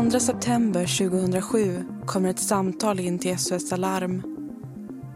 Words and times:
22 0.00 0.20
september 0.20 0.98
2007 1.08 1.84
kommer 2.06 2.28
ett 2.30 2.38
samtal 2.38 3.00
in 3.00 3.18
till 3.18 3.38
SOS 3.38 3.72
Alarm. 3.72 4.22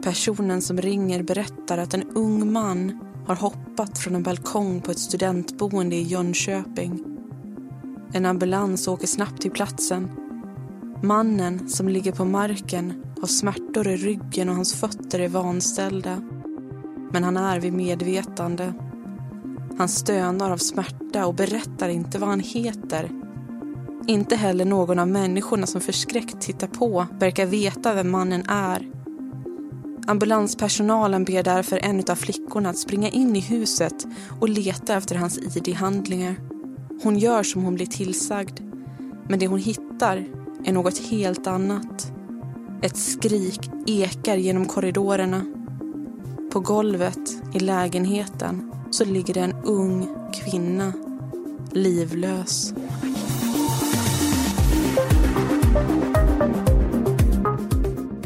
Personen 0.02 0.62
som 0.62 0.78
ringer 0.78 1.22
berättar 1.22 1.78
att 1.78 1.94
en 1.94 2.10
ung 2.14 2.52
man 2.52 3.00
har 3.26 3.34
hoppat 3.34 3.98
från 3.98 4.14
en 4.14 4.22
balkong 4.22 4.80
på 4.80 4.90
ett 4.90 4.98
studentboende 4.98 5.96
i 5.96 6.02
Jönköping. 6.02 7.04
En 8.12 8.26
ambulans 8.26 8.88
åker 8.88 9.06
snabbt 9.06 9.42
till 9.42 9.50
platsen. 9.50 10.10
Mannen 11.02 11.68
som 11.68 11.88
ligger 11.88 12.12
på 12.12 12.24
marken 12.24 13.02
har 13.20 13.28
smärtor 13.28 13.88
i 13.88 13.96
ryggen 13.96 14.48
och 14.48 14.54
hans 14.54 14.74
fötter 14.74 15.20
är 15.20 15.28
vanställda. 15.28 16.22
Men 17.12 17.24
han 17.24 17.36
är 17.36 17.60
vid 17.60 17.72
medvetande. 17.72 18.74
Han 19.78 19.88
stönar 19.88 20.50
av 20.50 20.58
smärta 20.58 21.26
och 21.26 21.34
berättar 21.34 21.88
inte 21.88 22.18
vad 22.18 22.28
han 22.28 22.40
heter. 22.40 23.23
Inte 24.06 24.36
heller 24.36 24.64
någon 24.64 24.98
av 24.98 25.08
människorna 25.08 25.66
som 25.66 25.80
förskräckt 25.80 26.40
tittar 26.40 26.66
på 26.66 27.06
verkar 27.18 27.46
veta 27.46 27.94
vem 27.94 28.10
mannen 28.10 28.44
är. 28.48 28.90
Ambulanspersonalen 30.06 31.24
ber 31.24 31.42
därför 31.42 31.78
en 31.78 32.04
av 32.08 32.14
flickorna 32.14 32.70
att 32.70 32.78
springa 32.78 33.08
in 33.08 33.36
i 33.36 33.40
huset 33.40 34.06
och 34.40 34.48
leta 34.48 34.94
efter 34.94 35.16
hans 35.16 35.38
ID-handlingar. 35.38 36.36
Hon 37.02 37.18
gör 37.18 37.42
som 37.42 37.64
hon 37.64 37.74
blir 37.74 37.86
tillsagd. 37.86 38.60
Men 39.28 39.38
det 39.38 39.46
hon 39.46 39.58
hittar 39.58 40.26
är 40.64 40.72
något 40.72 40.98
helt 40.98 41.46
annat. 41.46 42.12
Ett 42.82 42.96
skrik 42.96 43.70
ekar 43.86 44.36
genom 44.36 44.66
korridorerna. 44.66 45.44
På 46.52 46.60
golvet 46.60 47.30
i 47.54 47.58
lägenheten 47.58 48.72
så 48.90 49.04
ligger 49.04 49.34
det 49.34 49.40
en 49.40 49.54
ung 49.64 50.08
kvinna, 50.32 50.92
livlös. 51.72 52.74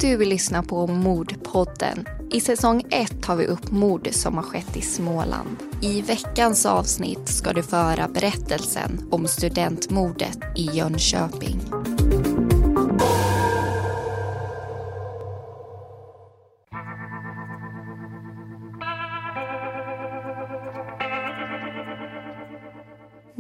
Du 0.09 0.25
lyssnar 0.25 0.63
på 0.63 0.87
Mordpodden. 0.87 2.07
I 2.31 2.41
säsong 2.41 2.85
1 2.91 3.23
tar 3.23 3.37
vi 3.37 3.47
upp 3.47 3.71
mord 3.71 4.09
som 4.11 4.35
har 4.35 4.43
skett 4.43 4.77
i 4.77 4.83
Småland. 4.83 5.57
I 5.83 6.03
veckans 6.03 6.67
avsnitt 6.67 7.29
ska 7.29 7.53
du 7.53 7.63
föra 7.63 8.09
berättelsen 8.09 9.09
om 9.11 9.29
studentmordet 9.29 10.39
i 10.57 10.63
Jönköping. 10.63 11.61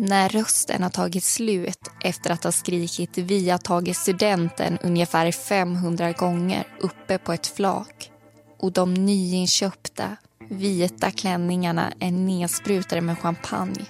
När 0.08 0.28
rösten 0.28 0.82
har 0.82 0.90
tagit 0.90 1.24
slut 1.24 1.78
efter 2.04 2.30
att 2.30 2.44
ha 2.44 2.52
skrikit 2.52 3.18
vi 3.18 3.50
har 3.50 3.58
tagit 3.58 3.96
studenten 3.96 4.78
ungefär 4.82 5.32
500 5.32 6.12
gånger 6.12 6.66
uppe 6.80 7.18
på 7.18 7.32
ett 7.32 7.46
flak 7.46 8.10
och 8.58 8.72
de 8.72 8.94
nyinköpta 8.94 10.16
vita 10.50 11.10
klänningarna 11.10 11.92
är 12.00 12.10
nedsprutade 12.10 13.00
med 13.00 13.18
champagne 13.18 13.86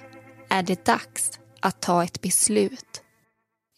är 0.49 0.63
det 0.63 0.85
dags 0.85 1.31
att 1.59 1.81
ta 1.81 2.03
ett 2.03 2.21
beslut. 2.21 3.01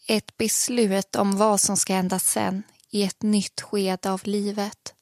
Ett 0.08 0.36
beslut 0.36 1.16
om 1.16 1.36
vad 1.36 1.60
som 1.60 1.76
ska 1.76 1.94
hända 1.94 2.18
sen 2.18 2.62
i 2.90 3.02
ett 3.02 3.22
nytt 3.22 3.60
skede 3.60 4.10
av 4.10 4.20
livet. 4.24 4.94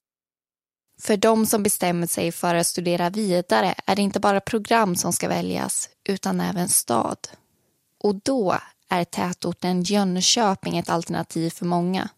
För 1.01 1.17
de 1.17 1.47
som 1.47 1.63
bestämmer 1.63 2.07
sig 2.07 2.33
för 2.33 2.55
att 2.55 2.67
studera 2.67 3.11
vidare 3.11 3.75
är 3.87 3.97
det 3.97 4.03
inte 4.03 4.21
bara 4.21 4.41
program 4.41 4.97
som 4.97 5.13
ska 5.13 5.29
väljas 5.29 5.89
utan 6.11 6.41
även 6.41 6.69
stad. 6.69 7.29
Och 7.99 8.15
då 8.15 8.59
är 8.89 9.05
tätorten 9.05 9.83
Jönköping 9.83 10.79
ett 10.79 10.91
alternativ 10.91 11.51
för 11.51 11.67
många. 11.67 12.09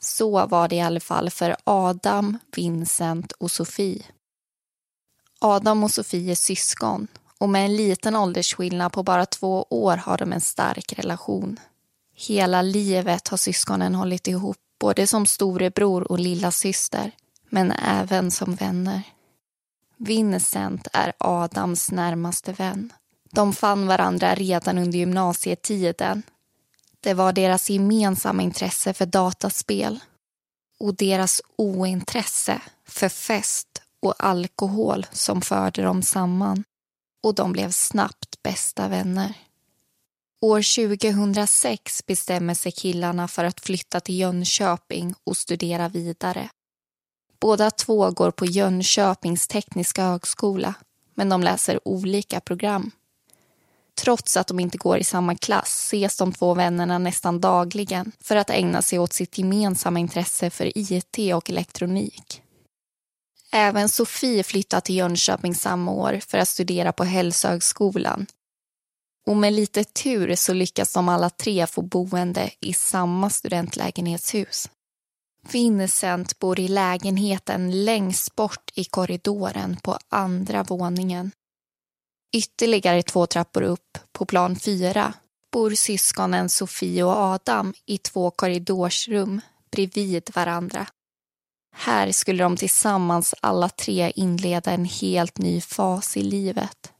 Så 0.00 0.46
var 0.46 0.68
det 0.68 0.76
i 0.76 0.80
alla 0.80 1.00
fall 1.00 1.30
för 1.30 1.56
Adam, 1.64 2.38
Vincent 2.56 3.32
och 3.32 3.50
Sofie. 3.50 4.02
Adam 5.38 5.84
och 5.84 5.90
Sofie 5.90 6.30
är 6.30 6.34
syskon 6.34 7.08
och 7.38 7.48
med 7.48 7.64
en 7.64 7.76
liten 7.76 8.16
åldersskillnad 8.16 8.92
på 8.92 9.02
bara 9.02 9.26
två 9.26 9.66
år 9.70 9.96
har 9.96 10.18
de 10.18 10.32
en 10.32 10.40
stark 10.40 10.92
relation. 10.98 11.60
Hela 12.14 12.62
livet 12.62 13.28
har 13.28 13.36
syskonen 13.36 13.94
hållit 13.94 14.28
ihop, 14.28 14.56
både 14.80 15.06
som 15.06 15.26
storebror 15.26 16.12
och 16.12 16.18
lilla 16.18 16.50
syster, 16.50 17.12
men 17.48 17.72
även 17.72 18.30
som 18.30 18.54
vänner. 18.54 19.02
Vincent 19.96 20.88
är 20.92 21.12
Adams 21.18 21.90
närmaste 21.90 22.52
vän. 22.52 22.92
De 23.34 23.52
fann 23.52 23.86
varandra 23.86 24.34
redan 24.34 24.78
under 24.78 24.98
gymnasietiden. 24.98 26.22
Det 27.00 27.14
var 27.14 27.32
deras 27.32 27.70
gemensamma 27.70 28.42
intresse 28.42 28.94
för 28.94 29.06
dataspel 29.06 29.98
och 30.78 30.94
deras 30.94 31.42
ointresse 31.56 32.60
för 32.88 33.08
fest 33.08 33.68
och 34.00 34.14
alkohol 34.18 35.06
som 35.12 35.42
förde 35.42 35.82
dem 35.82 36.02
samman. 36.02 36.64
Och 37.22 37.34
de 37.34 37.52
blev 37.52 37.70
snabbt 37.70 38.42
bästa 38.42 38.88
vänner. 38.88 39.34
År 40.40 40.88
2006 40.88 42.06
bestämmer 42.06 42.54
sig 42.54 42.72
killarna 42.72 43.28
för 43.28 43.44
att 43.44 43.60
flytta 43.60 44.00
till 44.00 44.18
Jönköping 44.18 45.14
och 45.24 45.36
studera 45.36 45.88
vidare. 45.88 46.48
Båda 47.40 47.70
två 47.70 48.10
går 48.10 48.30
på 48.30 48.46
Jönköpings 48.46 49.48
tekniska 49.48 50.04
högskola, 50.04 50.74
men 51.14 51.28
de 51.28 51.42
läser 51.42 51.88
olika 51.88 52.40
program. 52.40 52.90
Trots 53.96 54.36
att 54.36 54.46
de 54.46 54.60
inte 54.60 54.78
går 54.78 54.98
i 54.98 55.04
samma 55.04 55.34
klass 55.34 55.84
ses 55.86 56.16
de 56.16 56.32
två 56.32 56.54
vännerna 56.54 56.98
nästan 56.98 57.40
dagligen 57.40 58.12
för 58.20 58.36
att 58.36 58.50
ägna 58.50 58.82
sig 58.82 58.98
åt 58.98 59.12
sitt 59.12 59.38
gemensamma 59.38 59.98
intresse 59.98 60.50
för 60.50 60.78
IT 60.78 61.34
och 61.34 61.50
elektronik. 61.50 62.42
Även 63.52 63.88
Sofie 63.88 64.42
flyttar 64.42 64.80
till 64.80 64.96
Jönköping 64.96 65.54
samma 65.54 65.92
år 65.92 66.20
för 66.28 66.38
att 66.38 66.48
studera 66.48 66.92
på 66.92 67.04
Hälsohögskolan. 67.04 68.26
Och 69.26 69.36
med 69.36 69.52
lite 69.52 69.84
tur 69.84 70.34
så 70.34 70.52
lyckas 70.52 70.92
de 70.92 71.08
alla 71.08 71.30
tre 71.30 71.66
få 71.66 71.82
boende 71.82 72.50
i 72.60 72.72
samma 72.72 73.30
studentlägenhetshus. 73.30 74.68
Vincent 75.52 76.38
bor 76.38 76.60
i 76.60 76.68
lägenheten 76.68 77.84
längst 77.84 78.36
bort 78.36 78.70
i 78.74 78.84
korridoren 78.84 79.76
på 79.82 79.98
andra 80.08 80.62
våningen. 80.62 81.30
Ytterligare 82.34 83.02
två 83.02 83.26
trappor 83.26 83.62
upp, 83.62 83.98
på 84.12 84.26
plan 84.26 84.56
fyra, 84.56 85.12
bor 85.52 85.70
syskonen 85.70 86.48
Sofie 86.48 87.04
och 87.04 87.16
Adam 87.16 87.74
i 87.86 87.98
två 87.98 88.30
korridorsrum 88.30 89.40
bredvid 89.70 90.30
varandra. 90.34 90.86
Här 91.72 92.12
skulle 92.12 92.42
de 92.42 92.56
tillsammans 92.56 93.34
alla 93.40 93.68
tre 93.68 94.12
inleda 94.14 94.70
en 94.70 94.84
helt 94.84 95.38
ny 95.38 95.60
fas 95.60 96.16
i 96.16 96.22
livet. 96.22 96.92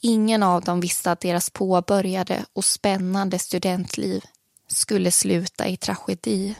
Ingen 0.00 0.42
av 0.42 0.62
dem 0.62 0.80
visste 0.80 1.12
att 1.12 1.20
deras 1.20 1.50
påbörjade 1.50 2.44
och 2.52 2.64
spännande 2.64 3.38
studentliv 3.38 4.24
skulle 4.68 5.10
sluta 5.10 5.66
i 5.66 5.76
tragedi. 5.76 6.54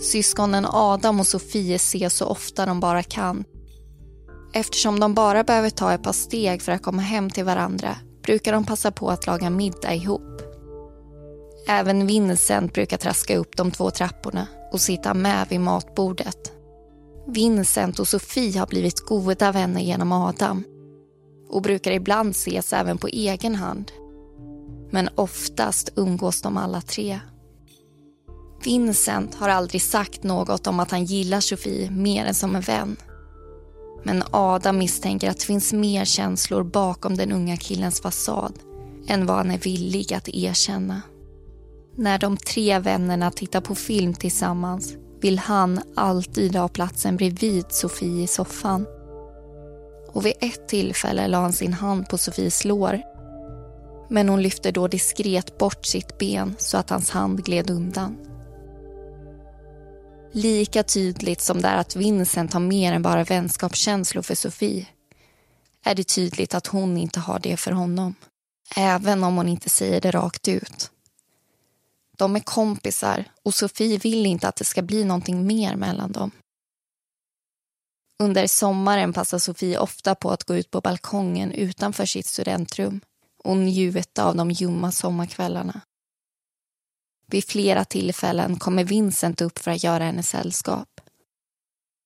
Syskonen 0.00 0.66
Adam 0.68 1.20
och 1.20 1.26
Sofie 1.26 1.74
ses 1.74 2.16
så 2.16 2.26
ofta 2.26 2.66
de 2.66 2.80
bara 2.80 3.02
kan. 3.02 3.44
Eftersom 4.52 5.00
de 5.00 5.14
bara 5.14 5.44
behöver 5.44 5.70
ta 5.70 5.92
ett 5.92 6.02
par 6.02 6.12
steg 6.12 6.62
för 6.62 6.72
att 6.72 6.82
komma 6.82 7.02
hem 7.02 7.30
till 7.30 7.44
varandra 7.44 7.96
brukar 8.22 8.52
de 8.52 8.64
passa 8.64 8.90
på 8.90 9.10
att 9.10 9.26
laga 9.26 9.50
middag 9.50 9.94
ihop. 9.94 10.42
Även 11.68 12.06
Vincent 12.06 12.72
brukar 12.72 12.96
traska 12.96 13.36
upp 13.36 13.56
de 13.56 13.70
två 13.70 13.90
trapporna 13.90 14.46
och 14.72 14.80
sitta 14.80 15.14
med 15.14 15.46
vid 15.50 15.60
matbordet. 15.60 16.52
Vincent 17.26 17.98
och 17.98 18.08
Sofie 18.08 18.58
har 18.58 18.66
blivit 18.66 19.00
goda 19.00 19.52
vänner 19.52 19.80
genom 19.80 20.12
Adam 20.12 20.64
och 21.48 21.62
brukar 21.62 21.92
ibland 21.92 22.30
ses 22.30 22.72
även 22.72 22.98
på 22.98 23.08
egen 23.08 23.54
hand. 23.54 23.92
Men 24.90 25.08
oftast 25.14 25.92
umgås 25.96 26.42
de 26.42 26.56
alla 26.56 26.80
tre. 26.80 27.20
Vincent 28.64 29.34
har 29.34 29.48
aldrig 29.48 29.82
sagt 29.82 30.22
något 30.22 30.66
om 30.66 30.80
att 30.80 30.90
han 30.90 31.04
gillar 31.04 31.40
Sofie 31.40 31.90
mer 31.90 32.26
än 32.26 32.34
som 32.34 32.56
en 32.56 32.62
vän. 32.62 32.96
Men 34.02 34.22
Adam 34.30 34.78
misstänker 34.78 35.30
att 35.30 35.38
det 35.38 35.46
finns 35.46 35.72
mer 35.72 36.04
känslor 36.04 36.62
bakom 36.62 37.16
den 37.16 37.32
unga 37.32 37.56
killens 37.56 38.00
fasad 38.00 38.52
än 39.06 39.26
vad 39.26 39.36
han 39.36 39.50
är 39.50 39.58
villig 39.58 40.14
att 40.14 40.28
erkänna. 40.28 41.02
När 41.96 42.18
de 42.18 42.36
tre 42.36 42.78
vännerna 42.78 43.30
tittar 43.30 43.60
på 43.60 43.74
film 43.74 44.14
tillsammans 44.14 44.94
vill 45.20 45.38
han 45.38 45.80
alltid 45.96 46.56
ha 46.56 46.68
platsen 46.68 47.16
bredvid 47.16 47.64
Sofie 47.68 48.22
i 48.22 48.26
soffan. 48.26 48.86
Och 50.12 50.26
vid 50.26 50.34
ett 50.40 50.68
tillfälle 50.68 51.28
la 51.28 51.40
han 51.40 51.52
sin 51.52 51.72
hand 51.72 52.08
på 52.08 52.18
Sofies 52.18 52.64
lår. 52.64 53.02
Men 54.10 54.28
hon 54.28 54.42
lyfte 54.42 54.70
då 54.70 54.88
diskret 54.88 55.58
bort 55.58 55.86
sitt 55.86 56.18
ben 56.18 56.54
så 56.58 56.76
att 56.76 56.90
hans 56.90 57.10
hand 57.10 57.44
gled 57.44 57.70
undan. 57.70 58.16
Lika 60.32 60.82
tydligt 60.82 61.40
som 61.40 61.62
det 61.62 61.68
är 61.68 61.76
att 61.76 61.96
Vincent 61.96 62.52
har 62.52 62.60
mer 62.60 62.92
än 62.92 63.02
bara 63.02 63.24
vänskapskänslor 63.24 64.22
för 64.22 64.34
Sofie 64.34 64.86
är 65.84 65.94
det 65.94 66.04
tydligt 66.04 66.54
att 66.54 66.66
hon 66.66 66.96
inte 66.96 67.20
har 67.20 67.38
det 67.38 67.56
för 67.56 67.72
honom. 67.72 68.14
Även 68.76 69.24
om 69.24 69.36
hon 69.36 69.48
inte 69.48 69.68
säger 69.68 70.00
det 70.00 70.10
rakt 70.10 70.48
ut. 70.48 70.90
De 72.16 72.36
är 72.36 72.40
kompisar 72.40 73.24
och 73.42 73.54
Sofie 73.54 73.98
vill 73.98 74.26
inte 74.26 74.48
att 74.48 74.56
det 74.56 74.64
ska 74.64 74.82
bli 74.82 75.04
någonting 75.04 75.46
mer 75.46 75.76
mellan 75.76 76.12
dem. 76.12 76.30
Under 78.18 78.46
sommaren 78.46 79.12
passar 79.12 79.38
Sofie 79.38 79.78
ofta 79.78 80.14
på 80.14 80.30
att 80.30 80.44
gå 80.44 80.56
ut 80.56 80.70
på 80.70 80.80
balkongen 80.80 81.52
utanför 81.52 82.06
sitt 82.06 82.26
studentrum 82.26 83.00
och 83.44 83.56
njuta 83.56 84.24
av 84.24 84.36
de 84.36 84.50
ljumma 84.50 84.92
sommarkvällarna. 84.92 85.80
Vid 87.30 87.44
flera 87.44 87.84
tillfällen 87.84 88.58
kommer 88.58 88.84
Vincent 88.84 89.40
upp 89.40 89.58
för 89.58 89.70
att 89.70 89.84
göra 89.84 90.04
henne 90.04 90.22
sällskap. 90.22 91.00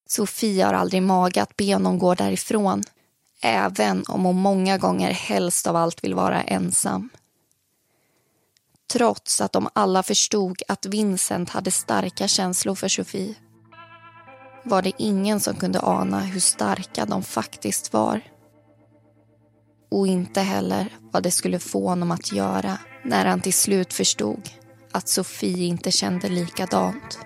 Sofie 0.09 0.65
har 0.65 0.75
aldrig 0.75 1.03
mage 1.03 1.43
att 1.43 1.57
be 1.57 1.73
honom 1.73 1.99
gå 1.99 2.15
därifrån 2.15 2.83
även 3.43 4.05
om 4.09 4.25
hon 4.25 4.37
många 4.37 4.79
gånger 4.79 5.11
helst 5.11 5.67
av 5.67 5.77
allt 5.77 6.05
vill 6.05 6.15
vara 6.15 6.43
ensam. 6.43 7.09
Trots 8.93 9.41
att 9.41 9.53
de 9.53 9.69
alla 9.73 10.03
förstod 10.03 10.63
att 10.69 10.87
Vincent 10.87 11.51
hade 11.51 11.71
starka 11.71 12.29
känslor 12.29 12.75
för 12.75 12.89
Sofie 12.89 13.35
var 14.65 14.83
det 14.83 14.93
ingen 14.99 15.41
som 15.41 15.57
kunde 15.57 15.81
ana 15.81 16.21
hur 16.21 16.41
starka 16.41 17.07
de 17.07 17.23
faktiskt 17.23 17.93
var. 17.93 18.21
Och 19.91 20.07
inte 20.07 20.41
heller 20.41 20.89
vad 21.13 21.23
det 21.23 21.31
skulle 21.31 21.59
få 21.59 21.89
honom 21.89 22.11
att 22.11 22.33
göra 22.33 22.79
när 23.05 23.25
han 23.25 23.41
till 23.41 23.55
slut 23.55 23.93
förstod 23.93 24.51
att 24.93 25.09
Sofie 25.09 25.65
inte 25.67 25.91
kände 25.91 26.29
likadant. 26.29 27.19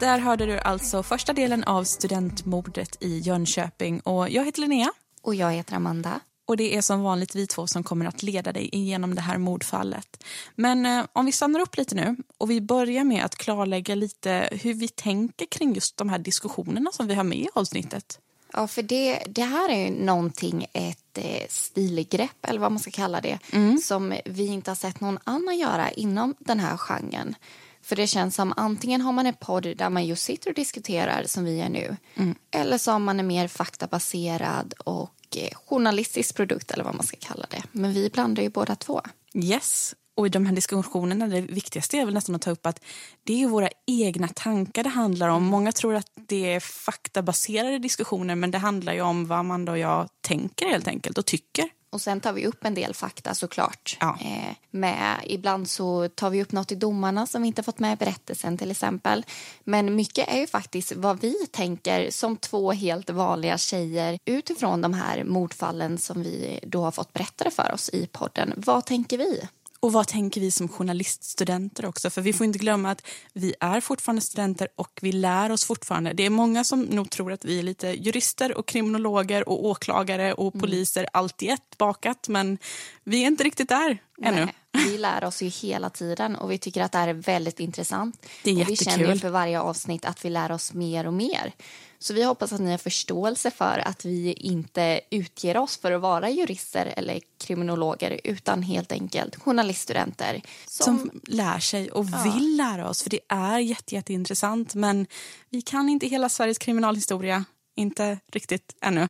Där 0.00 0.18
hörde 0.18 0.46
du 0.46 0.58
alltså 0.58 1.02
första 1.02 1.32
delen 1.32 1.64
av 1.64 1.84
studentmordet 1.84 2.96
i 3.00 3.18
Jönköping. 3.18 4.00
Och 4.00 4.30
jag 4.30 4.44
heter 4.44 4.60
Linnea. 4.60 4.92
Och 5.22 5.34
jag 5.34 5.52
heter 5.52 5.76
Amanda. 5.76 6.20
Och 6.48 6.56
det 6.56 6.76
är 6.76 6.82
som 6.82 7.02
vanligt 7.02 7.34
vi 7.34 7.46
två 7.46 7.66
som 7.66 7.82
kommer 7.82 8.06
att 8.06 8.22
leda 8.22 8.52
dig 8.52 8.68
igenom 8.72 9.14
det 9.14 9.20
här 9.20 9.38
mordfallet. 9.38 10.24
Men 10.54 10.86
eh, 10.86 11.04
om 11.12 11.26
vi 11.26 11.32
stannar 11.32 11.60
upp 11.60 11.76
lite 11.76 11.94
nu 11.94 12.16
och 12.38 12.50
vi 12.50 12.60
börjar 12.60 13.04
med 13.04 13.24
att 13.24 13.34
klarlägga 13.34 13.94
lite 13.94 14.48
hur 14.52 14.74
vi 14.74 14.88
tänker 14.88 15.46
kring 15.46 15.74
just 15.74 15.96
de 15.96 16.08
här 16.08 16.18
diskussionerna 16.18 16.90
som 16.92 17.06
vi 17.06 17.14
har 17.14 17.24
med 17.24 17.38
i 17.38 17.48
avsnittet. 17.54 18.20
Ja, 18.52 18.66
för 18.66 18.82
det, 18.82 19.22
det 19.28 19.42
här 19.42 19.68
är 19.68 19.84
ju 19.84 20.04
någonting, 20.04 20.66
ett 20.72 21.18
eh, 21.18 21.46
stilgrepp 21.48 22.46
eller 22.46 22.60
vad 22.60 22.72
man 22.72 22.80
ska 22.80 22.90
kalla 22.90 23.20
det, 23.20 23.38
mm. 23.52 23.78
som 23.78 24.14
vi 24.24 24.46
inte 24.46 24.70
har 24.70 24.76
sett 24.76 25.00
någon 25.00 25.18
annan 25.24 25.58
göra 25.58 25.90
inom 25.90 26.34
den 26.38 26.60
här 26.60 26.76
genren. 26.76 27.34
För 27.82 27.96
det 27.96 28.06
känns 28.06 28.34
som 28.34 28.54
antingen 28.56 29.00
har 29.00 29.12
man 29.12 29.26
en 29.26 29.34
podd 29.34 29.76
där 29.76 29.90
man 29.90 30.06
just 30.06 30.24
sitter 30.24 30.50
och 30.50 30.54
diskuterar 30.54 31.24
som 31.24 31.44
vi 31.44 31.60
är 31.60 31.68
nu. 31.68 31.96
Mm. 32.14 32.34
Eller 32.50 32.78
så 32.78 32.90
har 32.90 32.98
man 32.98 33.20
en 33.20 33.26
mer 33.26 33.48
faktabaserad 33.48 34.74
och 34.84 35.10
Eh, 35.36 35.58
journalistisk 35.66 36.36
produkt 36.36 36.70
eller 36.70 36.84
vad 36.84 36.94
man 36.94 37.06
ska 37.06 37.16
kalla 37.20 37.46
det. 37.50 37.62
Men 37.72 37.92
vi 37.92 38.10
blandar 38.10 38.42
ju 38.42 38.48
båda 38.48 38.74
två. 38.74 39.02
Yes. 39.34 39.94
Och 40.16 40.26
i 40.26 40.28
de 40.28 40.46
här 40.46 40.54
diskussionerna, 40.54 41.26
det 41.26 41.40
viktigaste 41.40 41.96
är 41.96 42.04
väl 42.04 42.14
nästan 42.14 42.34
att 42.34 42.42
ta 42.42 42.50
upp 42.50 42.66
att 42.66 42.84
det 43.24 43.42
är 43.42 43.46
våra 43.46 43.68
egna 43.86 44.28
tankar 44.28 44.82
det 44.82 44.88
handlar 44.88 45.28
om. 45.28 45.44
Många 45.44 45.72
tror 45.72 45.94
att 45.94 46.12
det 46.14 46.52
är 46.52 46.60
faktabaserade 46.60 47.78
diskussioner 47.78 48.34
men 48.34 48.50
det 48.50 48.58
handlar 48.58 48.92
ju 48.92 49.00
om 49.00 49.26
vad 49.26 49.38
Amanda 49.38 49.72
och 49.72 49.78
jag 49.78 50.08
tänker 50.20 50.66
helt 50.66 50.88
enkelt 50.88 51.18
och 51.18 51.26
tycker. 51.26 51.68
Och 51.90 52.00
sen 52.00 52.20
tar 52.20 52.32
vi 52.32 52.46
upp 52.46 52.64
en 52.64 52.74
del 52.74 52.94
fakta 52.94 53.34
såklart. 53.34 53.96
Ja. 54.00 54.18
Eh, 54.20 54.54
med, 54.70 55.20
ibland 55.24 55.68
så 55.68 56.08
tar 56.08 56.30
vi 56.30 56.42
upp 56.42 56.52
något 56.52 56.72
i 56.72 56.74
domarna 56.74 57.26
som 57.26 57.42
vi 57.42 57.48
inte 57.48 57.62
fått 57.62 57.78
med 57.78 57.92
i 57.92 57.96
berättelsen 57.96 58.58
till 58.58 58.70
exempel. 58.70 59.24
Men 59.64 59.96
mycket 59.96 60.28
är 60.28 60.38
ju 60.38 60.46
faktiskt 60.46 60.92
vad 60.96 61.20
vi 61.20 61.34
tänker 61.50 62.10
som 62.10 62.36
två 62.36 62.72
helt 62.72 63.10
vanliga 63.10 63.58
tjejer 63.58 64.18
utifrån 64.24 64.80
de 64.80 64.94
här 64.94 65.24
mordfallen 65.24 65.98
som 65.98 66.22
vi 66.22 66.60
då 66.62 66.82
har 66.82 66.90
fått 66.90 67.12
berättade 67.12 67.50
för 67.50 67.72
oss 67.72 67.88
i 67.88 68.06
podden. 68.06 68.52
Vad 68.56 68.84
tänker 68.84 69.18
vi? 69.18 69.48
Och 69.80 69.92
vad 69.92 70.06
tänker 70.06 70.40
vi 70.40 70.50
som 70.50 70.68
journaliststudenter 70.68 71.86
också? 71.86 72.10
För 72.10 72.22
vi 72.22 72.32
får 72.32 72.46
inte 72.46 72.58
glömma 72.58 72.90
att 72.90 73.06
vi 73.32 73.54
är 73.60 73.80
fortfarande 73.80 74.22
studenter 74.22 74.68
och 74.76 74.98
vi 75.02 75.12
lär 75.12 75.52
oss 75.52 75.64
fortfarande. 75.64 76.12
Det 76.12 76.26
är 76.26 76.30
många 76.30 76.64
som 76.64 76.82
nog 76.82 77.10
tror 77.10 77.32
att 77.32 77.44
vi 77.44 77.58
är 77.58 77.62
lite 77.62 77.88
jurister 77.88 78.58
och 78.58 78.66
kriminologer 78.66 79.48
och 79.48 79.64
åklagare 79.64 80.32
och 80.34 80.54
mm. 80.54 80.60
poliser 80.60 81.00
mm. 81.00 81.10
allt 81.12 81.42
i 81.42 81.48
ett 81.48 81.78
bakat. 81.78 82.28
Men 82.28 82.58
vi 83.08 83.22
är 83.22 83.26
inte 83.26 83.44
riktigt 83.44 83.68
där 83.68 83.98
ännu. 84.22 84.44
Nej, 84.44 84.54
vi 84.72 84.98
lär 84.98 85.24
oss 85.24 85.42
ju 85.42 85.48
hela 85.48 85.90
tiden 85.90 86.36
och 86.36 86.50
vi 86.50 86.58
tycker 86.58 86.82
att 86.82 86.92
det 86.92 86.98
här 86.98 87.08
är 87.08 87.14
väldigt 87.14 87.60
intressant. 87.60 88.26
Det 88.44 88.50
är 88.50 88.54
och 88.54 88.60
jättekul. 88.60 88.98
Vi 88.98 89.04
känner 89.04 89.16
för 89.16 89.30
varje 89.30 89.60
avsnitt 89.60 90.04
att 90.04 90.24
vi 90.24 90.30
lär 90.30 90.52
oss 90.52 90.74
mer 90.74 91.06
och 91.06 91.12
mer. 91.12 91.52
Så 91.98 92.14
vi 92.14 92.22
hoppas 92.22 92.52
att 92.52 92.60
ni 92.60 92.70
har 92.70 92.78
förståelse 92.78 93.50
för 93.50 93.82
att 93.84 94.04
vi 94.04 94.32
inte 94.32 95.00
utger 95.10 95.56
oss 95.56 95.76
för 95.76 95.92
att 95.92 96.00
vara 96.00 96.30
jurister 96.30 96.94
eller 96.96 97.20
kriminologer 97.38 98.20
utan 98.24 98.62
helt 98.62 98.92
enkelt 98.92 99.36
journaliststudenter. 99.36 100.42
Som, 100.66 100.98
som 100.98 101.20
lär 101.22 101.58
sig 101.58 101.90
och 101.90 102.06
ja. 102.12 102.32
vill 102.32 102.56
lära 102.56 102.88
oss 102.88 103.02
för 103.02 103.10
det 103.10 103.20
är 103.28 103.58
jätte, 103.58 103.94
jätteintressant 103.94 104.74
men 104.74 105.06
vi 105.50 105.62
kan 105.62 105.88
inte 105.88 106.06
hela 106.06 106.28
Sveriges 106.28 106.58
kriminalhistoria, 106.58 107.44
inte 107.76 108.18
riktigt 108.32 108.76
ännu. 108.80 109.08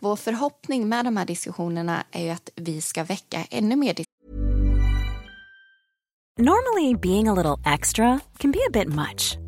Vår 0.00 0.16
förhoppning 0.16 0.88
med 0.88 1.04
de 1.04 1.16
här 1.16 1.24
diskussionerna 1.24 2.04
är 2.10 2.22
ju 2.22 2.30
att 2.30 2.50
vi 2.56 2.80
ska 2.80 3.04
väcka 3.04 3.44
ännu 3.50 3.76
mer 3.76 3.94
Normally 6.38 6.94
being 6.94 7.28
a 7.28 7.34
little 7.34 7.72
extra 7.74 8.20
can 8.38 8.52
be 8.52 8.58
a 8.58 8.70
bit 8.72 8.88
much. 8.88 9.47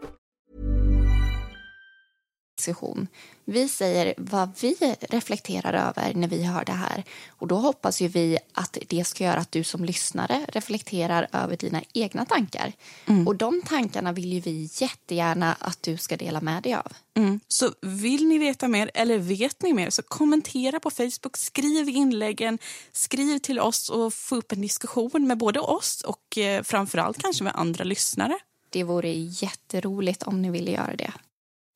session. 2.61 3.07
Vi 3.45 3.67
säger 3.67 4.13
vad 4.17 4.49
vi 4.61 4.95
reflekterar 5.09 5.73
över 5.73 6.13
när 6.13 6.27
vi 6.27 6.43
hör 6.43 6.65
det 6.65 6.71
här. 6.71 7.03
Och 7.29 7.47
då 7.47 7.55
hoppas 7.55 8.01
ju 8.01 8.07
vi 8.07 8.37
att 8.53 8.77
det 8.87 9.07
ska 9.07 9.23
göra 9.23 9.39
att 9.39 9.51
du 9.51 9.63
som 9.63 9.85
lyssnare 9.85 10.45
reflekterar 10.47 11.27
över 11.31 11.57
dina 11.57 11.81
egna 11.93 12.25
tankar. 12.25 12.73
Mm. 13.05 13.27
Och 13.27 13.35
de 13.35 13.61
tankarna 13.61 14.11
vill 14.11 14.33
ju 14.33 14.39
vi 14.39 14.69
jättegärna 14.73 15.55
att 15.59 15.83
du 15.83 15.97
ska 15.97 16.17
dela 16.17 16.41
med 16.41 16.63
dig 16.63 16.73
av. 16.73 16.93
Mm. 17.13 17.39
Så 17.47 17.69
vill 17.81 18.27
ni 18.27 18.37
veta 18.37 18.67
mer 18.67 18.91
eller 18.93 19.17
vet 19.17 19.61
ni 19.61 19.73
mer 19.73 19.89
så 19.89 20.01
kommentera 20.01 20.79
på 20.79 20.89
Facebook, 20.89 21.37
skriv 21.37 21.89
inläggen, 21.89 22.59
skriv 22.91 23.39
till 23.39 23.59
oss 23.59 23.89
och 23.89 24.13
få 24.13 24.35
upp 24.35 24.51
en 24.51 24.61
diskussion 24.61 25.27
med 25.27 25.37
både 25.37 25.59
oss 25.59 26.01
och 26.01 26.37
eh, 26.37 26.63
framförallt 26.63 27.21
kanske 27.21 27.43
med 27.43 27.53
andra 27.55 27.83
lyssnare. 27.83 28.37
Det 28.69 28.83
vore 28.83 29.11
jätteroligt 29.13 30.23
om 30.23 30.41
ni 30.41 30.49
ville 30.49 30.71
göra 30.71 30.95
det. 30.95 31.11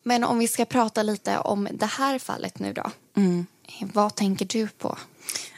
Men 0.08 0.24
om 0.24 0.40
vi 0.40 0.48
ska 0.48 0.66
prata 0.66 1.04
lite 1.04 1.40
om 1.40 1.68
det 1.74 1.86
här 1.86 2.20
fallet 2.20 2.60
nu 2.60 2.74
då. 2.74 2.92
Mm. 3.16 3.46
Vad 3.82 4.16
tänker 4.16 4.46
du 4.46 4.68
på? 4.68 4.98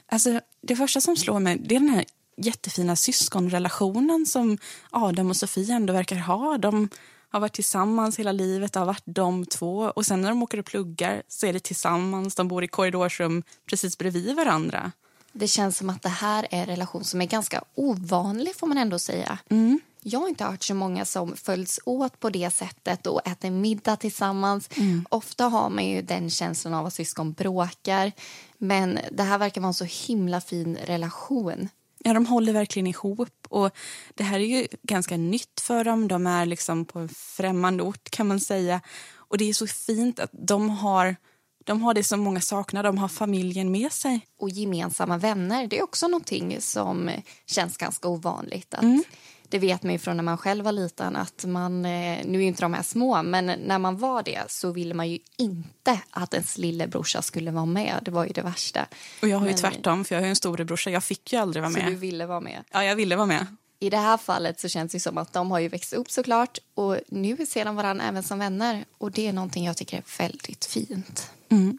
Alltså, 0.05 0.41
det 0.61 0.75
första 0.75 1.01
som 1.01 1.15
slår 1.15 1.39
mig 1.39 1.57
det 1.57 1.75
är 1.75 1.79
den 1.79 1.89
här 1.89 2.05
jättefina 2.37 2.95
syskonrelationen 2.95 4.25
som 4.25 4.57
Adam 4.89 5.29
och 5.29 5.37
Sofie 5.37 5.73
ändå 5.75 5.93
verkar 5.93 6.15
ha. 6.15 6.57
De 6.57 6.89
har 7.29 7.39
varit 7.39 7.53
tillsammans 7.53 8.19
hela 8.19 8.31
livet. 8.31 8.75
Har 8.75 8.85
varit 8.85 9.03
de 9.05 9.45
två. 9.45 9.91
Och 9.95 10.05
sen 10.05 10.21
när 10.21 10.29
de 10.29 10.43
åker 10.43 10.59
och 10.59 10.65
pluggar 10.65 11.23
så 11.27 11.45
är 11.45 11.53
det 11.53 11.59
tillsammans. 11.59 12.35
De 12.35 12.47
bor 12.47 12.63
i 12.63 12.67
korridorsrum 12.67 13.43
precis 13.65 13.97
bredvid 13.97 14.35
varandra. 14.35 14.91
Det 15.31 15.47
känns 15.47 15.77
som 15.77 15.89
att 15.89 16.01
det 16.01 16.09
här 16.09 16.47
är 16.51 16.59
en 16.59 16.65
relation 16.65 17.03
som 17.03 17.21
är 17.21 17.25
ganska 17.25 17.63
ovanlig 17.75 18.55
får 18.55 18.67
man 18.67 18.77
ändå 18.77 18.99
säga. 18.99 19.39
Mm. 19.49 19.79
Jag 20.09 20.19
har 20.19 20.27
inte 20.27 20.43
hört 20.43 20.63
så 20.63 20.73
många 20.73 21.05
som 21.05 21.35
följs 21.35 21.79
åt 21.85 22.19
på 22.19 22.29
det 22.29 22.51
sättet 22.53 23.07
och 23.07 23.27
äter 23.27 23.51
middag 23.51 23.95
tillsammans. 23.95 24.69
Mm. 24.77 25.05
Ofta 25.09 25.45
har 25.45 25.69
man 25.69 25.85
ju 25.85 26.01
den 26.01 26.29
känslan 26.29 26.73
av 26.73 26.85
att 26.85 26.93
syskon 26.93 27.33
bråkar. 27.33 28.11
Men 28.57 28.99
det 29.11 29.23
här 29.23 29.37
verkar 29.37 29.61
vara 29.61 29.67
en 29.67 29.73
så 29.73 29.85
himla 29.85 30.41
fin 30.41 30.77
relation. 30.85 31.69
Ja, 31.99 32.13
de 32.13 32.25
håller 32.25 32.53
verkligen 32.53 32.87
ihop. 32.87 33.47
Och 33.49 33.71
Det 34.13 34.23
här 34.23 34.39
är 34.39 34.43
ju 34.43 34.67
ganska 34.83 35.17
nytt 35.17 35.59
för 35.61 35.83
dem. 35.83 36.07
De 36.07 36.27
är 36.27 36.45
liksom 36.45 36.85
på 36.85 36.99
en 36.99 37.09
främmande 37.09 37.83
ort 37.83 38.09
kan 38.09 38.27
man 38.27 38.39
säga. 38.39 38.81
Och 39.15 39.37
det 39.37 39.49
är 39.49 39.53
så 39.53 39.67
fint 39.67 40.19
att 40.19 40.31
de 40.33 40.69
har 40.69 41.15
de 41.63 41.81
har 41.81 41.93
det 41.93 42.03
som 42.03 42.19
många 42.19 42.41
saknar, 42.41 42.83
de 42.83 42.97
har 42.97 43.07
familjen 43.07 43.71
med 43.71 43.91
sig. 43.91 44.27
Och 44.39 44.49
gemensamma 44.49 45.17
vänner, 45.17 45.67
det 45.67 45.79
är 45.79 45.83
också 45.83 46.07
någonting 46.07 46.61
som 46.61 47.11
känns 47.45 47.77
ganska 47.77 48.07
ovanligt. 48.07 48.73
Att 48.73 48.83
mm. 48.83 49.03
Det 49.49 49.59
vet 49.59 49.83
man 49.83 49.93
ju 49.93 49.99
från 49.99 50.17
när 50.17 50.23
man 50.23 50.37
själv 50.37 50.65
var 50.65 50.71
liten 50.71 51.15
att 51.15 51.45
man, 51.45 51.85
eh, 51.85 52.25
nu 52.25 52.43
är 52.43 52.47
inte 52.47 52.61
de 52.61 52.73
här 52.73 52.83
små, 52.83 53.23
men 53.23 53.45
när 53.45 53.79
man 53.79 53.97
var 53.97 54.23
det 54.23 54.43
så 54.47 54.71
ville 54.71 54.93
man 54.93 55.09
ju 55.09 55.19
inte 55.37 55.99
att 56.09 56.33
ens 56.33 56.57
lillebrorsa 56.57 57.21
skulle 57.21 57.51
vara 57.51 57.65
med. 57.65 57.99
Det 58.01 58.11
var 58.11 58.25
ju 58.25 58.31
det 58.33 58.41
värsta. 58.41 58.85
Och 59.21 59.27
jag 59.27 59.37
har 59.37 59.45
ju 59.45 59.51
men, 59.51 59.59
tvärtom, 59.61 60.05
för 60.05 60.15
jag 60.15 60.21
har 60.21 60.25
ju 60.25 60.29
en 60.29 60.35
storebrorsa. 60.35 60.89
Jag 60.89 61.03
fick 61.03 61.33
ju 61.33 61.39
aldrig 61.39 61.63
vara 61.63 61.71
med. 61.71 61.83
Så 61.83 61.89
du 61.89 61.95
ville 61.95 62.25
vara 62.25 62.39
med? 62.39 62.63
Ja, 62.71 62.83
jag 62.83 62.95
ville 62.95 63.15
vara 63.15 63.27
med. 63.27 63.45
I 63.79 63.89
det 63.89 63.97
här 63.97 64.17
fallet 64.17 64.59
så 64.59 64.69
känns 64.69 64.91
det 64.91 64.99
som 64.99 65.17
att 65.17 65.33
de 65.33 65.51
har 65.51 65.59
ju 65.59 65.67
växt 65.67 65.93
upp 65.93 66.11
såklart 66.11 66.57
och 66.73 66.97
nu 67.07 67.45
ser 67.45 67.65
de 67.65 67.75
varandra 67.75 68.05
även 68.05 68.23
som 68.23 68.39
vänner 68.39 68.85
och 68.97 69.11
det 69.11 69.27
är 69.27 69.33
någonting 69.33 69.65
jag 69.65 69.77
tycker 69.77 69.97
är 69.97 70.03
väldigt 70.17 70.65
fint. 70.65 71.31
Mm. 71.49 71.77